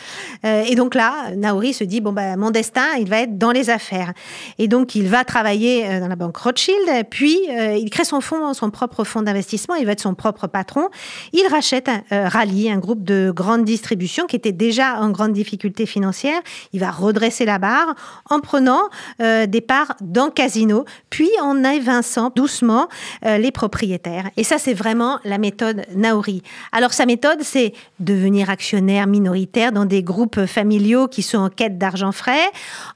Euh, 0.45 0.63
et 0.65 0.75
donc 0.75 0.95
là, 0.95 1.31
Naouri 1.35 1.73
se 1.73 1.83
dit, 1.83 1.99
bon, 1.99 2.13
ben, 2.13 2.37
mon 2.37 2.49
destin, 2.49 2.85
il 2.97 3.09
va 3.09 3.19
être 3.19 3.37
dans 3.37 3.51
les 3.51 3.69
affaires. 3.69 4.13
Et 4.59 4.69
donc, 4.69 4.95
il 4.95 5.09
va 5.09 5.25
travailler 5.25 5.85
euh, 5.85 5.99
dans 5.99 6.07
la 6.07 6.15
banque 6.15 6.37
Rothschild, 6.37 6.77
puis 7.09 7.37
il 7.49 7.89
crée 7.89 8.05
son 8.05 8.21
fonds, 8.21 8.53
son 8.53 8.69
propre 8.69 9.03
fonds 9.03 9.23
d'investissement, 9.23 9.75
il 9.75 9.85
va 9.85 9.91
être 9.91 9.99
son 9.99 10.15
propre 10.15 10.47
patron. 10.47 10.87
Il 11.33 11.45
rachète 11.47 11.89
Rally, 12.11 12.71
un 12.71 12.77
groupe 12.77 13.03
de 13.03 13.29
grande 13.35 13.65
distribution 13.65 14.25
qui 14.25 14.37
était 14.37 14.53
déjà 14.53 15.01
en 15.01 15.09
grande 15.09 15.33
difficulté 15.33 15.85
financière. 15.85 16.39
Il 16.71 16.79
va 16.79 16.91
redresser 16.91 17.43
la 17.43 17.59
barre 17.59 17.93
en 18.29 18.36
prenant 18.39 18.81
euh, 19.21 19.45
des 19.45 19.61
parts 19.61 19.95
dans 20.01 20.29
Casino, 20.29 20.85
puis 21.09 21.29
en 21.41 21.63
évinçant 21.63 22.31
doucement 22.35 22.87
euh, 23.25 23.37
les 23.37 23.51
propriétaires. 23.51 24.29
Et 24.37 24.43
ça, 24.43 24.57
c'est 24.57 24.73
vraiment 24.73 25.19
la 25.23 25.37
méthode 25.37 25.83
Naori. 25.95 26.43
Alors, 26.71 26.93
sa 26.93 27.05
méthode, 27.05 27.39
c'est 27.41 27.73
devenir 27.99 28.49
actionnaire 28.49 29.07
minoritaire 29.07 29.71
dans 29.71 29.85
des 29.85 30.03
groupes 30.03 30.45
familiaux 30.45 31.07
qui 31.07 31.21
sont 31.21 31.37
en 31.37 31.49
quête 31.49 31.77
d'argent 31.77 32.11
frais, 32.11 32.51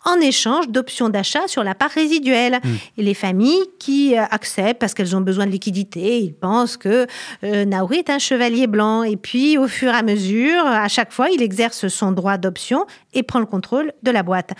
en 0.05 0.19
échange 0.19 0.69
d'options 0.69 1.09
d'achat 1.09 1.47
sur 1.47 1.63
la 1.63 1.75
part 1.75 1.91
résiduelle. 1.91 2.59
Hmm. 2.63 2.75
Et 2.97 3.03
les 3.03 3.13
familles 3.13 3.65
qui 3.79 4.17
euh, 4.17 4.23
acceptent 4.31 4.79
parce 4.79 4.93
qu'elles 4.93 5.15
ont 5.15 5.21
besoin 5.21 5.45
de 5.45 5.51
liquidité, 5.51 6.19
ils 6.19 6.33
pensent 6.33 6.77
que 6.77 7.07
Naori 7.43 7.97
est 7.97 8.09
un 8.09 8.19
chevalier 8.19 8.67
blanc. 8.67 9.03
Et 9.03 9.17
puis, 9.17 9.57
au 9.57 9.67
fur 9.67 9.91
et 9.93 9.97
à 9.97 10.03
mesure, 10.03 10.65
à 10.65 10.87
chaque 10.87 11.11
fois, 11.11 11.29
il 11.29 11.41
exerce 11.41 11.87
son 11.87 12.11
droit 12.11 12.37
d'option 12.37 12.85
et 13.13 13.23
prend 13.23 13.39
le 13.39 13.45
contrôle 13.45 13.91
de 14.03 14.11
la 14.11 14.23
boîte. 14.23 14.51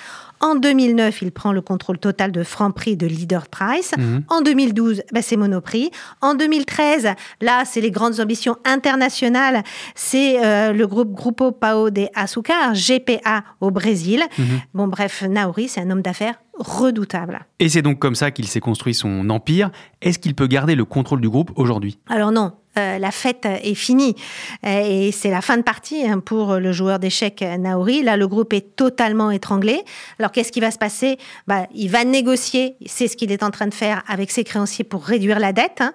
En 0.42 0.56
2009, 0.56 1.22
il 1.22 1.32
prend 1.32 1.54
le 1.54 1.62
contrôle 1.62 2.00
total 2.00 2.32
de 2.32 2.44
Franprix 2.44 2.92
et 2.92 2.96
de 2.96 3.06
Leader 3.06 3.48
Price. 3.48 3.94
Mhm. 3.98 4.24
En 4.28 4.42
2012, 4.42 5.04
bah, 5.14 5.22
c'est 5.22 5.38
Monoprix. 5.38 5.92
En 6.22 6.34
2013, 6.34 7.10
là, 7.42 7.64
c'est 7.66 7.82
les 7.82 7.92
grandes 7.92 8.20
ambitions 8.20 8.58
internationales. 8.66 9.64
C'est 9.94 10.44
euh, 10.44 10.74
le 10.74 10.88
groupe 10.88 11.14
Grupo 11.14 11.52
Pao 11.52 11.92
de 11.92 12.08
Açúcar, 12.16 12.74
GPA 12.74 13.44
au 13.62 13.70
Brésil. 13.70 14.24
Mhm. 14.38 14.46
Bon, 14.74 14.88
bref, 14.88 15.24
Naori, 15.30 15.68
c'est 15.68 15.82
un 15.82 15.92
homme 15.92 16.02
d'affaires 16.02 16.42
redoutable. 16.58 17.40
Et 17.60 17.70
c'est 17.70 17.82
donc 17.82 18.00
comme 18.00 18.16
ça 18.16 18.32
qu'il 18.32 18.48
s'est 18.48 18.60
construit 18.60 18.94
son 18.94 19.30
empire. 19.30 19.72
Est-ce 20.02 20.20
qu'il 20.20 20.36
peut 20.36 20.48
garder 20.48 20.76
le 20.76 20.86
contrôle 20.86 21.22
du 21.22 21.30
groupe 21.30 21.52
aujourd'hui? 21.56 21.98
Alors 22.08 22.32
non, 22.32 22.54
euh, 22.78 23.00
la 23.00 23.12
fête 23.12 23.46
est 23.46 23.76
finie 23.76 24.16
euh, 24.66 25.08
et 25.08 25.12
c'est 25.12 25.30
la 25.30 25.42
fin 25.42 25.58
de 25.58 25.62
partie 25.62 26.08
hein, 26.08 26.20
pour 26.20 26.56
le 26.56 26.72
joueur 26.72 27.00
d'échecs 27.00 27.44
Naori. 27.60 28.02
Là, 28.02 28.16
le 28.16 28.28
groupe 28.28 28.54
est 28.54 28.76
totalement 28.76 29.30
étranglé. 29.30 29.84
Alors, 30.20 30.32
qu'est-ce 30.32 30.52
qui 30.52 30.62
va 30.62 30.72
se 30.72 30.78
passer? 30.78 31.18
Bah, 31.48 31.68
Il 31.76 31.90
va 31.90 32.06
négocier, 32.06 32.76
c'est 32.86 33.08
ce 33.08 33.18
qu'il 33.18 33.32
est 33.32 33.44
en 33.44 33.52
train 33.52 33.68
de 33.68 33.74
faire 33.74 34.04
avec 34.08 34.32
ses 34.32 34.44
créanciers 34.44 34.86
pour 34.86 35.04
réduire 35.04 35.40
la 35.40 35.52
dette, 35.52 35.82
hein, 35.82 35.94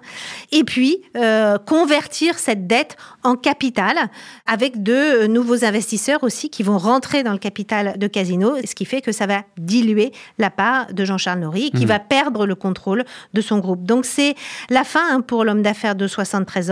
et 0.51 0.63
puis 0.63 1.01
euh, 1.15 1.57
convertir 1.57 2.37
cette 2.37 2.67
dette 2.67 2.95
en 3.23 3.35
capital 3.35 3.97
avec 4.45 4.83
de 4.83 5.25
nouveaux 5.27 5.65
investisseurs 5.65 6.23
aussi 6.23 6.49
qui 6.49 6.63
vont 6.63 6.77
rentrer 6.77 7.23
dans 7.23 7.33
le 7.33 7.39
capital 7.39 7.97
de 7.97 8.07
Casino, 8.07 8.55
ce 8.63 8.75
qui 8.75 8.85
fait 8.85 9.01
que 9.01 9.11
ça 9.11 9.25
va 9.25 9.43
diluer 9.57 10.11
la 10.37 10.49
part 10.49 10.93
de 10.93 11.05
Jean-Charles 11.05 11.39
Nauri, 11.39 11.71
qui 11.71 11.85
mmh. 11.85 11.89
va 11.89 11.99
perdre 11.99 12.45
le 12.45 12.55
contrôle 12.55 13.03
de 13.33 13.41
son 13.41 13.57
groupe. 13.59 13.83
Donc, 13.83 14.05
c'est 14.05 14.35
la 14.69 14.83
fin 14.83 15.03
hein, 15.09 15.21
pour 15.21 15.43
l'homme 15.43 15.63
d'affaires 15.63 15.95
de 15.95 16.07
73 16.07 16.66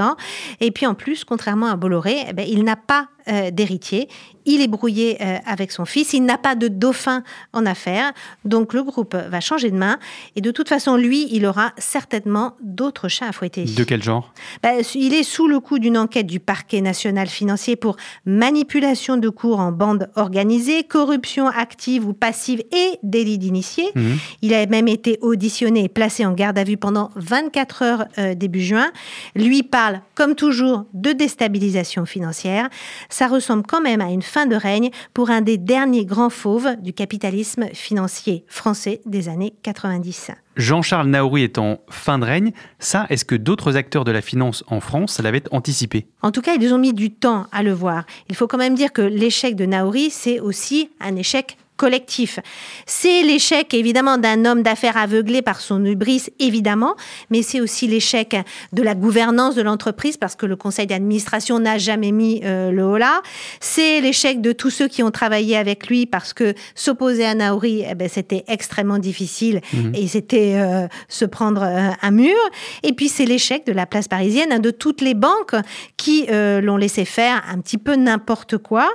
et 0.59 0.71
puis 0.71 0.85
en 0.85 0.95
plus, 0.95 1.23
contrairement 1.23 1.67
à 1.67 1.75
Bolloré, 1.75 2.25
eh 2.29 2.33
ben, 2.33 2.45
il 2.47 2.63
n'a 2.63 2.75
pas 2.75 3.07
euh, 3.27 3.51
d'héritier. 3.51 4.07
Il 4.45 4.61
est 4.61 4.67
brouillé 4.67 5.17
euh, 5.21 5.37
avec 5.47 5.71
son 5.71 5.85
fils. 5.85 6.13
Il 6.13 6.23
n'a 6.23 6.37
pas 6.37 6.53
de 6.53 6.67
dauphin 6.67 7.23
en 7.53 7.65
affaires. 7.65 8.11
Donc 8.43 8.73
le 8.73 8.83
groupe 8.83 9.15
va 9.15 9.39
changer 9.39 9.71
de 9.71 9.77
main. 9.77 9.97
Et 10.35 10.41
de 10.41 10.51
toute 10.51 10.69
façon, 10.69 10.95
lui, 10.95 11.27
il 11.31 11.45
aura 11.47 11.73
certainement 11.77 12.55
d'autres 12.61 13.07
chats 13.07 13.27
à 13.27 13.31
fouetter. 13.31 13.63
De 13.65 13.83
quel 13.83 14.03
genre? 14.03 14.31
Ben, 14.61 14.83
Il 14.93 15.13
est 15.15 15.23
sous 15.23 15.47
le 15.47 15.59
coup 15.59 15.79
d'une 15.79 15.97
enquête 15.97 16.27
du 16.27 16.39
parquet 16.39 16.81
national 16.81 17.27
financier 17.27 17.75
pour 17.75 17.97
manipulation 18.25 19.17
de 19.17 19.29
cours 19.29 19.59
en 19.59 19.71
bande 19.71 20.09
organisée, 20.15 20.83
corruption 20.83 21.47
active 21.47 22.07
ou 22.07 22.13
passive 22.13 22.61
et 22.71 22.99
délit 23.01 23.39
d'initié. 23.39 23.85
Mhm. 23.95 24.17
Il 24.43 24.53
a 24.53 24.65
même 24.67 24.87
été 24.87 25.17
auditionné 25.21 25.85
et 25.85 25.89
placé 25.89 26.25
en 26.25 26.33
garde 26.33 26.59
à 26.59 26.63
vue 26.63 26.77
pendant 26.77 27.09
24 27.15 27.81
heures 27.81 28.05
euh, 28.19 28.35
début 28.35 28.61
juin. 28.61 28.91
Lui 29.35 29.63
parle, 29.63 30.01
comme 30.13 30.35
toujours, 30.35 30.85
de 30.93 31.11
déstabilisation 31.11 32.05
financière 32.05 32.69
ça 33.15 33.29
ressemble 33.29 33.63
quand 33.65 33.79
même 33.79 34.01
à 34.01 34.11
une 34.11 34.21
fin 34.21 34.45
de 34.45 34.57
règne 34.57 34.89
pour 35.13 35.29
un 35.29 35.39
des 35.39 35.57
derniers 35.57 36.03
grands 36.03 36.29
fauves 36.29 36.75
du 36.81 36.91
capitalisme 36.91 37.67
financier 37.71 38.43
français 38.49 38.99
des 39.05 39.29
années 39.29 39.53
90. 39.63 40.31
Jean-Charles 40.57 41.07
Naouri 41.07 41.43
est 41.43 41.57
en 41.57 41.79
fin 41.89 42.19
de 42.19 42.25
règne. 42.25 42.51
Ça, 42.77 43.05
est-ce 43.09 43.23
que 43.23 43.35
d'autres 43.35 43.77
acteurs 43.77 44.03
de 44.03 44.11
la 44.11 44.21
finance 44.21 44.65
en 44.67 44.81
France 44.81 45.21
l'avaient 45.21 45.43
anticipé? 45.51 46.07
En 46.23 46.31
tout 46.31 46.41
cas, 46.41 46.55
ils 46.59 46.73
ont 46.73 46.77
mis 46.77 46.93
du 46.93 47.09
temps 47.09 47.47
à 47.53 47.63
le 47.63 47.71
voir. 47.71 48.05
Il 48.29 48.35
faut 48.35 48.47
quand 48.47 48.57
même 48.57 48.75
dire 48.75 48.91
que 48.91 49.01
l'échec 49.01 49.55
de 49.55 49.65
Naouri, 49.65 50.09
c'est 50.09 50.41
aussi 50.41 50.89
un 50.99 51.15
échec 51.15 51.57
collectif. 51.77 52.39
C'est 52.85 53.21
l'échec 53.23 53.73
évidemment 53.73 54.17
d'un 54.17 54.45
homme 54.45 54.63
d'affaires 54.63 54.97
aveuglé 54.97 55.41
par 55.41 55.59
son 55.59 55.83
hubris, 55.83 56.23
évidemment, 56.39 56.95
mais 57.29 57.41
c'est 57.41 57.59
aussi 57.59 57.87
l'échec 57.87 58.35
de 58.71 58.81
la 58.81 58.95
gouvernance 58.95 59.55
de 59.55 59.61
l'entreprise 59.61 60.17
parce 60.17 60.35
que 60.35 60.45
le 60.45 60.55
conseil 60.55 60.87
d'administration 60.87 61.59
n'a 61.59 61.77
jamais 61.77 62.11
mis 62.11 62.41
euh, 62.43 62.71
le 62.71 62.85
haut 62.85 62.97
là. 62.97 63.21
C'est 63.59 64.01
l'échec 64.01 64.41
de 64.41 64.51
tous 64.51 64.69
ceux 64.69 64.87
qui 64.87 65.03
ont 65.03 65.11
travaillé 65.11 65.57
avec 65.57 65.87
lui 65.87 66.05
parce 66.05 66.33
que 66.33 66.53
s'opposer 66.75 67.25
à 67.25 67.35
Naori, 67.35 67.83
eh 67.89 67.95
ben, 67.95 68.07
c'était 68.07 68.43
extrêmement 68.47 68.99
difficile 68.99 69.61
mhm. 69.73 69.93
et 69.95 70.07
c'était 70.07 70.55
euh, 70.55 70.87
se 71.09 71.25
prendre 71.25 71.63
euh, 71.63 71.89
un 72.01 72.11
mur. 72.11 72.35
Et 72.83 72.93
puis 72.93 73.09
c'est 73.09 73.25
l'échec 73.25 73.65
de 73.65 73.73
la 73.73 73.85
place 73.85 74.07
parisienne, 74.07 74.51
hein, 74.51 74.59
de 74.59 74.71
toutes 74.71 75.01
les 75.01 75.13
banques 75.13 75.55
qui 75.97 76.25
l'ont 76.27 76.77
laissé 76.77 77.05
faire 77.05 77.43
un 77.49 77.59
petit 77.59 77.77
peu 77.77 77.95
n'importe 77.95 78.57
quoi, 78.57 78.89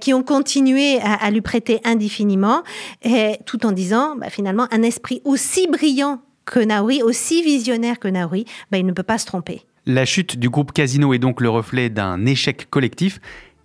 qui 0.00 0.12
ont 0.12 0.22
continué 0.22 1.00
à, 1.00 1.14
à 1.14 1.30
lui 1.30 1.40
prêter 1.40 1.80
un 1.84 1.94
indéfiniment, 2.02 2.62
et 3.02 3.38
tout 3.46 3.64
en 3.64 3.72
disant 3.72 4.16
bah, 4.16 4.30
finalement 4.30 4.66
un 4.72 4.82
esprit 4.82 5.22
aussi 5.24 5.68
brillant 5.68 6.20
que 6.44 6.58
Naouri, 6.58 7.02
aussi 7.02 7.42
visionnaire 7.42 8.00
que 8.00 8.08
Naouri, 8.08 8.44
bah, 8.70 8.78
il 8.78 8.86
ne 8.86 8.92
peut 8.92 9.04
pas 9.04 9.18
se 9.18 9.26
tromper. 9.26 9.62
La 9.86 10.04
chute 10.04 10.38
du 10.38 10.48
groupe 10.48 10.72
Casino 10.72 11.14
est 11.14 11.18
donc 11.18 11.40
le 11.40 11.48
reflet 11.48 11.88
d'un 11.88 12.24
échec 12.26 12.68
collectif. 12.70 13.20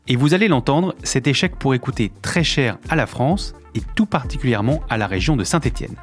Et 0.07 0.15
vous 0.15 0.33
allez 0.33 0.47
l'entendre, 0.47 0.95
cet 1.03 1.27
échec 1.27 1.57
pourrait 1.57 1.79
coûter 1.79 2.11
très 2.21 2.43
cher 2.43 2.77
à 2.89 2.95
la 2.95 3.07
France 3.07 3.53
et 3.75 3.81
tout 3.95 4.05
particulièrement 4.05 4.81
à 4.89 4.97
la 4.97 5.05
région 5.05 5.35
de 5.35 5.43
Saint-Étienne. 5.43 5.95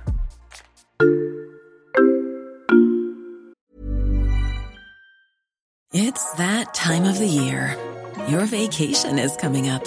It's 5.92 6.32
that 6.36 6.74
time 6.74 7.04
of 7.04 7.18
the 7.18 7.26
year. 7.26 7.76
Your 8.28 8.44
vacation 8.46 9.18
is 9.18 9.36
coming 9.36 9.68
up. 9.70 9.86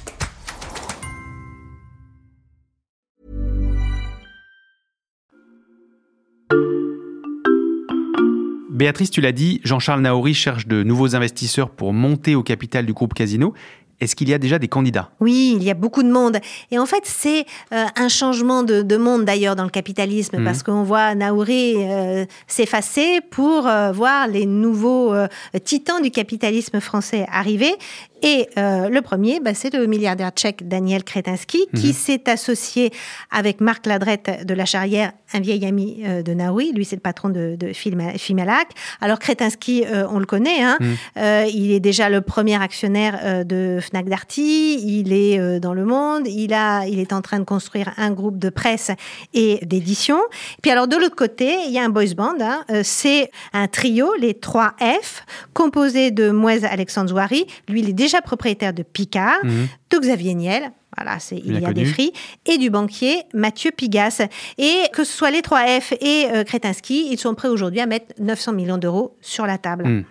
Béatrice, 8.81 9.11
tu 9.11 9.21
l'as 9.21 9.31
dit, 9.31 9.61
Jean-Charles 9.63 10.01
Naouri 10.01 10.33
cherche 10.33 10.65
de 10.65 10.81
nouveaux 10.81 11.15
investisseurs 11.15 11.69
pour 11.69 11.93
monter 11.93 12.33
au 12.33 12.41
capital 12.41 12.83
du 12.83 12.93
groupe 12.93 13.13
Casino. 13.13 13.53
Est-ce 13.99 14.15
qu'il 14.15 14.27
y 14.27 14.33
a 14.33 14.39
déjà 14.39 14.57
des 14.57 14.67
candidats? 14.67 15.11
Oui, 15.19 15.53
il 15.55 15.61
y 15.61 15.69
a 15.69 15.75
beaucoup 15.75 16.01
de 16.01 16.11
monde. 16.11 16.39
Et 16.71 16.79
en 16.79 16.87
fait, 16.87 17.03
c'est 17.05 17.45
euh, 17.71 17.85
un 17.95 18.07
changement 18.09 18.63
de, 18.63 18.81
de 18.81 18.97
monde 18.97 19.23
d'ailleurs 19.23 19.55
dans 19.55 19.65
le 19.65 19.69
capitalisme, 19.69 20.37
Mhm. 20.39 20.43
parce 20.43 20.63
qu'on 20.63 20.81
voit 20.81 21.13
Naouri 21.13 21.75
euh, 21.77 22.25
s'effacer 22.47 23.19
pour 23.29 23.67
euh, 23.67 23.91
voir 23.91 24.27
les 24.27 24.47
nouveaux 24.47 25.13
titans 25.63 26.01
du 26.01 26.09
capitalisme 26.09 26.79
français 26.79 27.27
arriver. 27.31 27.75
Et 28.21 28.47
euh, 28.57 28.89
le 28.89 29.01
premier, 29.01 29.39
bah, 29.39 29.53
c'est 29.53 29.73
le 29.73 29.85
milliardaire 29.87 30.29
tchèque 30.31 30.67
Daniel 30.67 31.03
Kretinsky, 31.03 31.65
qui 31.75 31.87
Mhm. 31.87 31.93
s'est 31.93 32.29
associé 32.29 32.91
avec 33.31 33.61
Marc 33.61 33.85
Ladrette 33.85 34.45
de 34.45 34.53
la 34.53 34.65
Charrière, 34.65 35.11
un 35.33 35.39
vieil 35.39 35.65
ami 35.65 36.01
euh, 36.05 36.21
de 36.21 36.33
Naouri. 36.33 36.71
Lui, 36.73 36.85
c'est 36.85 36.95
le 36.95 37.01
patron 37.01 37.29
de, 37.29 37.55
de 37.57 37.71
Fimalac. 37.73 38.67
Alors 39.01 39.17
Kretinsky, 39.19 39.85
euh, 39.85 40.05
on 40.09 40.19
le 40.19 40.25
connaît. 40.25 40.61
Hein, 40.61 40.77
Mhm. 40.79 41.47
il 41.53 41.71
est 41.71 41.79
déjà 41.79 42.09
le 42.09 42.21
premier 42.21 42.61
actionnaire 42.61 43.45
de 43.45 43.79
Fnac 43.81 44.07
Darty. 44.07 44.79
Il 44.99 45.13
est 45.13 45.59
dans 45.59 45.73
le 45.73 45.85
monde. 45.85 46.27
Il 46.27 46.53
a, 46.53 46.85
il 46.87 46.99
est 46.99 47.13
en 47.13 47.21
train 47.21 47.39
de 47.39 47.43
construire 47.45 47.91
un 47.97 48.11
groupe 48.11 48.37
de 48.37 48.49
presse 48.49 48.91
et 49.33 49.59
d'édition. 49.65 50.19
Puis 50.61 50.71
alors 50.71 50.87
de 50.87 50.95
l'autre 50.95 51.15
côté, 51.15 51.55
il 51.65 51.71
y 51.71 51.79
a 51.79 51.83
un 51.83 51.89
boys 51.89 52.13
band. 52.15 52.35
hein. 52.41 52.63
C'est 52.83 53.31
un 53.53 53.67
trio, 53.67 54.13
les 54.19 54.33
3 54.33 54.73
F, 54.79 55.23
composé 55.53 56.11
de 56.11 56.29
Mouez 56.31 56.65
Alexandre 56.65 57.09
Zouari. 57.09 57.45
Lui, 57.69 57.79
il 57.81 57.89
est 57.89 57.93
déjà 57.93 58.10
propriétaire 58.19 58.73
de 58.73 58.83
Picard, 58.83 59.39
Mhm. 59.43 59.67
de 59.91 59.97
Xavier 59.99 60.33
Niel. 60.33 60.71
Voilà, 60.97 61.19
c'est 61.19 61.37
il 61.37 61.57
y 61.57 61.65
a 61.65 61.71
des 61.71 61.85
fris 61.85 62.11
et 62.45 62.57
du 62.57 62.69
banquier 62.69 63.21
Mathieu 63.33 63.71
Pigas. 63.71 64.23
Et 64.57 64.73
que 64.91 65.05
ce 65.05 65.13
soit 65.13 65.31
les 65.31 65.39
3F 65.41 65.93
et 66.01 66.27
euh, 66.29 66.43
Kretinsky, 66.43 67.07
ils 67.09 67.17
sont 67.17 67.33
prêts 67.33 67.47
aujourd'hui 67.47 67.79
à 67.79 67.85
mettre 67.85 68.07
900 68.19 68.51
millions 68.51 68.77
d'euros 68.77 69.15
sur 69.21 69.45
la 69.45 69.57
table. 69.57 69.87
Hmm. 69.87 70.03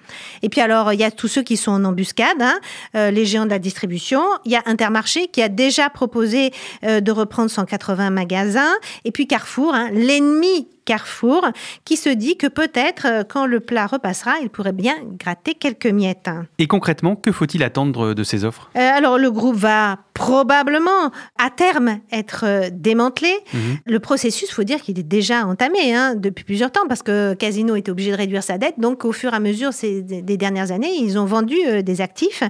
Et 0.43 0.49
puis 0.49 0.63
alors, 0.63 0.95
il 0.95 0.99
y 0.99 1.05
a 1.05 1.11
tous 1.11 1.29
ceux 1.29 1.43
qui 1.43 1.59
sont 1.59 1.73
en 1.73 1.85
embuscade, 1.85 2.41
hein, 2.41 2.59
euh, 2.95 3.11
les 3.11 3.27
géants 3.27 3.45
de 3.45 3.51
la 3.51 3.59
distribution. 3.59 4.23
Il 4.47 4.53
y 4.53 4.57
a 4.57 4.63
Intermarché 4.65 5.27
qui 5.29 5.43
a 5.43 5.51
déjà 5.51 5.91
proposé 5.91 6.51
euh, 6.85 7.01
de 7.01 7.13
reprendre 7.13 7.51
180 7.51 8.09
magasins. 8.09 8.73
Et 9.05 9.13
puis 9.13 9.27
Carrefour, 9.27 9.75
hein, 9.75 9.91
l'ennemi 9.93 10.67
Carrefour, 10.91 11.47
qui 11.85 11.97
se 11.97 12.09
dit 12.09 12.37
que 12.37 12.49
peut-être, 12.49 13.07
euh, 13.07 13.23
quand 13.23 13.47
le 13.47 13.61
plat 13.61 13.87
repassera, 13.87 14.33
il 14.43 14.51
pourrait 14.51 14.73
bien 14.73 14.97
gratter 15.21 15.55
quelques 15.55 15.87
miettes. 15.87 16.29
Et 16.59 16.67
concrètement, 16.67 17.15
que 17.15 17.31
faut-il 17.31 17.63
attendre 17.63 18.13
de 18.13 18.25
ces 18.25 18.45
offres? 18.45 18.69
Euh, 18.77 18.81
alors, 18.81 19.17
le 19.17 19.31
groupe 19.31 19.55
va 19.55 19.99
probablement, 20.15 21.13
à 21.39 21.49
terme, 21.55 22.01
être 22.11 22.43
euh, 22.45 22.71
démantelé. 22.73 23.33
Mhm. 23.55 23.61
Le 23.87 24.01
processus, 24.01 24.51
faut 24.51 24.65
dire 24.65 24.83
qu'il 24.83 24.99
est 24.99 25.05
déjà 25.05 25.47
entamé 25.47 25.95
hein, 25.95 26.17
depuis 26.17 26.43
plusieurs 26.45 26.73
temps 26.73 26.87
parce 26.89 27.05
que 27.05 27.35
Casino 27.35 27.77
était 27.77 27.93
obligé 27.93 28.11
de 28.11 28.17
réduire 28.17 28.43
sa 28.43 28.59
dette. 28.59 28.75
Donc, 28.79 29.05
au 29.05 29.13
fur 29.13 29.33
et 29.33 29.37
à 29.37 29.41
mesure 29.41 29.73
ces, 29.73 30.03
des 30.03 30.37
dernières 30.37 30.73
années, 30.73 30.93
ils 30.99 31.19
ont 31.21 31.25
vendu 31.25 31.55
euh, 31.69 31.83
des 31.83 32.01
actifs. 32.01 32.43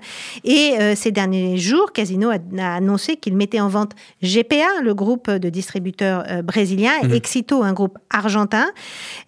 Et 0.44 0.76
euh, 0.80 0.94
ces 0.97 1.12
derniers 1.12 1.59
jours, 1.59 1.92
Casino 1.92 2.30
a, 2.30 2.38
a 2.59 2.75
annoncé 2.76 3.16
qu'il 3.16 3.37
mettait 3.37 3.61
en 3.61 3.68
vente 3.68 3.92
GPA, 4.23 4.80
le 4.82 4.94
groupe 4.94 5.30
de 5.30 5.49
distributeurs 5.50 6.25
euh, 6.30 6.40
brésiliens, 6.40 6.94
et 7.02 7.06
Mhm. 7.11 7.16
Exito, 7.16 7.62
un 7.62 7.73
groupe 7.73 7.99
argentin. 8.09 8.29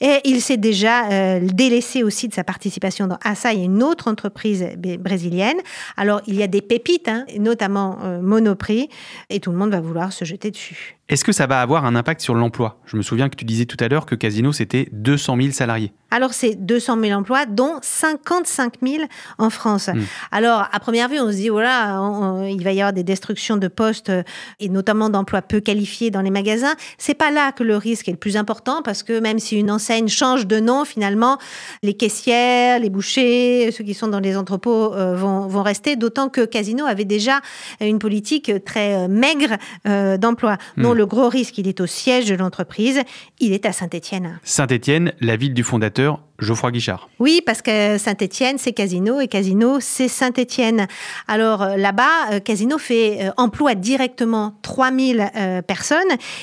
Et 0.00 0.18
il 0.24 0.40
s'est 0.40 0.56
déjà 0.56 1.10
euh, 1.10 1.40
délaissé 1.42 2.02
aussi 2.02 2.28
de 2.28 2.34
sa 2.34 2.44
participation 2.44 3.06
dans 3.06 3.18
Asahi, 3.22 3.64
une 3.64 3.82
autre 3.82 4.08
entreprise 4.08 4.66
brésilienne. 4.98 5.58
Alors, 5.96 6.20
il 6.26 6.34
y 6.34 6.42
a 6.42 6.46
des 6.46 6.62
pépites, 6.62 7.08
hein, 7.08 7.24
notamment 7.38 7.98
euh, 8.02 8.20
Monoprix, 8.20 8.88
et 9.30 9.40
tout 9.40 9.50
le 9.50 9.58
monde 9.58 9.70
va 9.70 9.80
vouloir 9.80 10.12
se 10.12 10.24
jeter 10.24 10.50
dessus. 10.50 10.96
Est-ce 11.08 11.24
que 11.24 11.32
ça 11.32 11.46
va 11.46 11.60
avoir 11.60 11.84
un 11.84 11.94
impact 11.96 12.20
sur 12.22 12.34
l'emploi? 12.34 12.80
Je 12.86 12.96
me 12.96 13.02
souviens 13.02 13.28
que 13.28 13.36
tu 13.36 13.44
disais 13.44 13.66
tout 13.66 13.76
à 13.80 13.88
l'heure 13.88 14.06
que 14.06 14.14
Casino, 14.14 14.52
c'était 14.52 14.88
200 14.92 15.36
000 15.36 15.50
salariés. 15.52 15.92
Alors, 16.10 16.32
c'est 16.32 16.54
200 16.54 16.98
000 17.02 17.18
emplois, 17.18 17.44
dont 17.46 17.78
55 17.82 18.74
000 18.86 19.04
en 19.38 19.50
France. 19.50 19.88
Mm. 19.88 20.00
Alors, 20.30 20.68
à 20.72 20.78
première 20.80 21.08
vue, 21.08 21.18
on 21.20 21.28
se 21.30 21.36
dit, 21.36 21.48
voilà, 21.48 22.00
on- 22.00 22.22
on- 22.42 22.46
il 22.46 22.62
va 22.62 22.72
y 22.72 22.80
avoir 22.80 22.92
des 22.92 23.02
destructions 23.02 23.56
de 23.56 23.66
postes 23.68 24.10
euh, 24.10 24.22
et 24.60 24.68
notamment 24.68 25.10
d'emplois 25.10 25.42
peu 25.42 25.60
qualifiés 25.60 26.10
dans 26.10 26.20
les 26.20 26.30
magasins. 26.30 26.74
C'est 26.98 27.14
pas 27.14 27.30
là 27.30 27.50
que 27.52 27.64
le 27.64 27.76
risque 27.76 28.08
est 28.08 28.12
le 28.12 28.18
plus 28.18 28.36
important 28.36 28.82
parce 28.82 29.02
que 29.02 29.18
même 29.20 29.38
si 29.38 29.58
une 29.58 29.70
enseigne 29.70 30.08
change 30.08 30.46
de 30.46 30.60
nom, 30.60 30.84
finalement, 30.84 31.38
les 31.82 31.94
caissières, 31.94 32.78
les 32.78 32.90
bouchers, 32.90 33.70
ceux 33.72 33.84
qui 33.84 33.94
sont 33.94 34.08
dans 34.08 34.20
les 34.20 34.36
entrepôts 34.36 34.94
euh, 34.94 35.16
vont, 35.16 35.46
vont 35.46 35.62
rester. 35.62 35.96
D'autant 35.96 36.28
que 36.28 36.44
Casino 36.44 36.84
avait 36.86 37.04
déjà 37.06 37.40
une 37.80 37.98
politique 37.98 38.52
très 38.64 38.94
euh, 38.94 39.08
maigre 39.08 39.56
euh, 39.88 40.16
d'emploi. 40.16 40.56
Mm. 40.76 40.82
Le 40.94 41.06
gros 41.06 41.28
risque, 41.28 41.56
il 41.58 41.68
est 41.68 41.80
au 41.80 41.86
siège 41.86 42.26
de 42.26 42.34
l'entreprise. 42.34 43.00
Il 43.40 43.52
est 43.52 43.64
à 43.64 43.72
Saint-Étienne. 43.72 44.38
Saint-Étienne, 44.44 45.12
la 45.20 45.36
ville 45.36 45.54
du 45.54 45.62
fondateur, 45.62 46.22
Geoffroy 46.44 46.70
Guichard. 46.70 47.08
Oui, 47.18 47.40
parce 47.44 47.62
que 47.62 47.98
Saint-Étienne, 47.98 48.58
c'est 48.58 48.72
Casino 48.72 49.20
et 49.20 49.28
Casino, 49.28 49.78
c'est 49.80 50.08
Saint-Étienne. 50.08 50.86
Alors 51.28 51.62
euh, 51.62 51.76
là-bas, 51.76 52.32
euh, 52.32 52.40
Casino 52.40 52.78
fait 52.78 53.26
euh, 53.26 53.30
emploie 53.36 53.74
directement 53.74 54.54
3000 54.62 55.30
euh, 55.34 55.62
personnes 55.62 55.98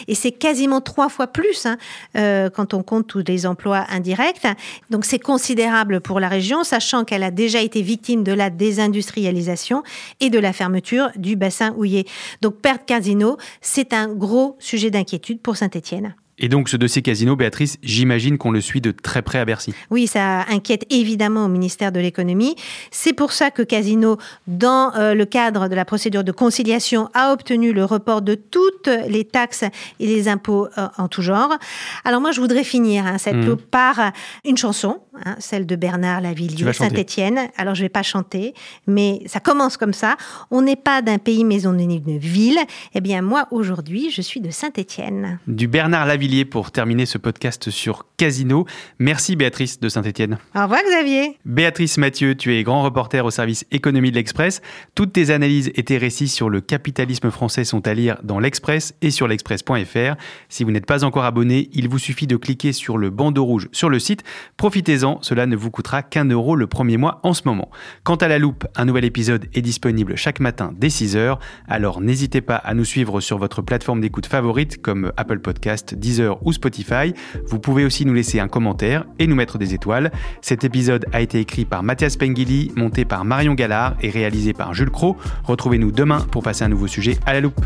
et 0.08 0.16
c'est 0.16 0.32
quasiment 0.32 0.82
trois 0.82 1.10
fois 1.10 1.28
plus 1.28 1.66
hein, 1.66 1.78
euh, 2.18 2.50
quand 2.50 2.74
on 2.74 2.84
compte 2.84 3.08
tous 3.08 3.24
les 3.28 3.46
emplois 3.46 3.86
indirects. 3.90 4.48
Donc 4.90 5.06
c'est 5.06 5.20
considérable 5.20 6.02
pour 6.02 6.20
la 6.20 6.28
région, 6.28 6.64
sachant 6.64 7.04
qu'elle 7.04 7.24
a 7.24 7.32
déjà 7.32 7.62
été 7.62 7.82
victime 7.82 8.24
de 8.24 8.34
la 8.34 8.50
désindustrialisation 8.50 9.84
et 10.20 10.30
de 10.30 10.40
la 10.40 10.54
fermeture 10.54 11.10
du 11.16 11.36
bassin 11.36 11.74
houillé. 11.78 12.06
Donc 12.42 12.56
perdre 12.62 12.86
Casino, 12.86 13.38
c'est 13.62 13.94
un 13.94 14.08
gros 14.08 14.56
sujet 14.60 14.90
d'inquiétude 14.90 15.42
pour 15.42 15.58
Saint-Étienne. 15.58 16.16
Et 16.40 16.48
donc 16.48 16.70
ce 16.70 16.78
dossier 16.78 17.02
Casino, 17.02 17.36
Béatrice, 17.36 17.78
j'imagine 17.84 18.38
qu'on 18.38 18.52
le 18.52 18.62
suit 18.62 18.80
de 18.82 18.92
très 18.92 19.22
près 19.22 19.40
à 19.40 19.46
Bercy. 19.46 19.74
Oui, 19.90 20.08
ça 20.08 20.46
inquiète 20.50 20.86
évidemment 20.90 21.46
au 21.46 21.50
ministère 21.50 21.92
de 21.92 22.00
l'économie. 22.00 22.56
C'est 22.92 23.14
pour 23.14 23.34
ça 23.34 23.52
que 23.52 23.62
Casino, 23.62 24.18
dans 24.48 24.94
euh, 24.96 25.14
le 25.14 25.26
cadre 25.26 25.68
de 25.68 25.76
la 25.76 25.84
procédure 25.84 26.24
de 26.24 26.32
conciliation, 26.32 27.10
a 27.14 27.34
obtenu 27.34 27.74
le 27.74 27.84
report 27.84 28.22
de 28.22 28.36
toutes 28.36 28.90
les 29.10 29.26
taxes 29.26 29.66
et 30.00 30.08
les 30.08 30.30
impôts 30.30 30.68
euh, 30.78 30.88
en 30.98 31.10
tout 31.10 31.22
genre. 31.22 31.58
Alors 32.06 32.22
moi, 32.22 32.32
je 32.32 32.40
voudrais 32.40 32.64
finir 32.64 33.06
hein, 33.06 33.18
cette 33.18 33.36
loupe 33.36 33.64
par 33.64 34.00
euh, 34.00 34.10
une 34.46 34.58
chanson, 34.58 35.02
hein, 35.26 35.36
celle 35.40 35.66
de 35.66 35.76
Bernard 35.76 36.22
Lavillier, 36.22 36.72
chanter. 36.72 36.74
Saint-Étienne. 36.74 37.40
Alors 37.58 37.76
je 37.76 37.82
vais 37.82 37.90
pas 37.90 38.04
chanter, 38.04 38.54
mais 38.88 39.22
ça 39.26 39.42
commence 39.42 39.76
comme 39.76 39.94
ça. 39.94 40.16
On 40.52 40.62
n'est 40.62 40.78
pas 40.78 41.02
d'un 41.02 41.18
pays, 41.18 41.44
mais 41.44 41.68
on 41.68 41.78
est 41.78 41.88
d'une 41.88 42.18
ville. 42.18 42.60
Eh 42.96 43.02
bien 43.02 43.22
moi, 43.22 43.48
aujourd'hui, 43.52 44.10
je 44.10 44.22
suis 44.22 44.40
de 44.40 44.52
Saint-Étienne. 44.52 45.40
Du 45.48 45.68
Bernard 45.68 46.06
Lavillier 46.06 46.29
pour 46.30 46.72
terminer 46.72 47.08
ce 47.08 47.18
podcast 47.18 47.72
sur 47.72 48.06
Casino. 48.16 48.66
Merci 49.00 49.36
Béatrice 49.36 49.80
de 49.80 49.90
Saint-Étienne. 49.90 50.38
Au 50.56 50.62
revoir 50.62 50.82
Xavier. 50.88 51.38
Béatrice 51.44 51.98
Mathieu, 51.98 52.36
tu 52.36 52.54
es 52.56 52.62
grand 52.64 52.84
reporter 52.84 53.26
au 53.26 53.32
service 53.32 53.66
économie 53.72 54.12
de 54.12 54.16
l'Express. 54.16 54.62
Toutes 54.94 55.14
tes 55.14 55.32
analyses 55.32 55.72
et 55.74 55.84
tes 55.84 55.98
récits 55.98 56.28
sur 56.28 56.50
le 56.50 56.62
capitalisme 56.62 57.32
français 57.32 57.64
sont 57.64 57.88
à 57.88 57.96
lire 57.96 58.18
dans 58.24 58.40
l'Express 58.40 58.94
et 59.02 59.10
sur 59.10 59.28
l'express.fr. 59.28 60.16
Si 60.50 60.64
vous 60.64 60.70
n'êtes 60.70 60.86
pas 60.86 61.04
encore 61.04 61.24
abonné, 61.24 61.70
il 61.74 61.90
vous 61.90 61.98
suffit 61.98 62.28
de 62.28 62.36
cliquer 62.36 62.74
sur 62.74 63.00
le 63.00 63.10
bandeau 63.10 63.44
rouge 63.44 63.68
sur 63.72 63.90
le 63.90 63.98
site. 63.98 64.24
Profitez-en, 64.56 65.18
cela 65.24 65.48
ne 65.48 65.56
vous 65.56 65.72
coûtera 65.72 66.04
qu'un 66.04 66.26
euro 66.26 66.56
le 66.56 66.68
premier 66.68 66.98
mois 66.98 67.20
en 67.24 67.34
ce 67.34 67.42
moment. 67.46 67.72
Quant 68.04 68.18
à 68.18 68.28
la 68.28 68.38
loupe, 68.38 68.68
un 68.76 68.86
nouvel 68.86 69.06
épisode 69.06 69.48
est 69.56 69.62
disponible 69.62 70.16
chaque 70.16 70.40
matin 70.40 70.74
dès 70.78 70.90
6h. 70.90 71.40
Alors 71.68 72.02
n'hésitez 72.02 72.42
pas 72.42 72.58
à 72.58 72.76
nous 72.76 72.86
suivre 72.86 73.20
sur 73.20 73.40
votre 73.40 73.64
plateforme 73.64 74.02
d'écoute 74.02 74.28
favorite 74.28 74.80
comme 74.80 75.12
Apple 75.18 75.40
Podcast, 75.40 75.96
Ou 76.44 76.54
Spotify. 76.54 77.14
Vous 77.48 77.60
pouvez 77.60 77.86
aussi 77.86 78.06
nous 78.06 78.14
laisser 78.14 78.40
un 78.40 78.48
commentaire 78.48 79.06
et 79.20 79.28
nous 79.28 79.36
mettre 79.36 79.58
des 79.58 79.74
étoiles. 79.74 80.12
Cet 80.42 80.64
épisode 80.64 81.06
a 81.14 81.22
été 81.22 81.40
écrit 81.40 81.66
par 81.66 81.84
Mathias 81.84 82.18
Pengili, 82.18 82.72
monté 82.76 83.06
par 83.06 83.26
Marion 83.26 83.54
Gallard 83.54 83.96
et 84.02 84.10
réalisé 84.10 84.54
par 84.54 84.74
Jules 84.74 84.92
Cro. 84.92 85.18
Retrouvez-nous 85.44 85.92
demain 85.92 86.20
pour 86.32 86.44
passer 86.44 86.64
un 86.64 86.70
nouveau 86.70 86.88
sujet 86.88 87.18
à 87.26 87.34
la 87.34 87.42
loupe. 87.42 87.66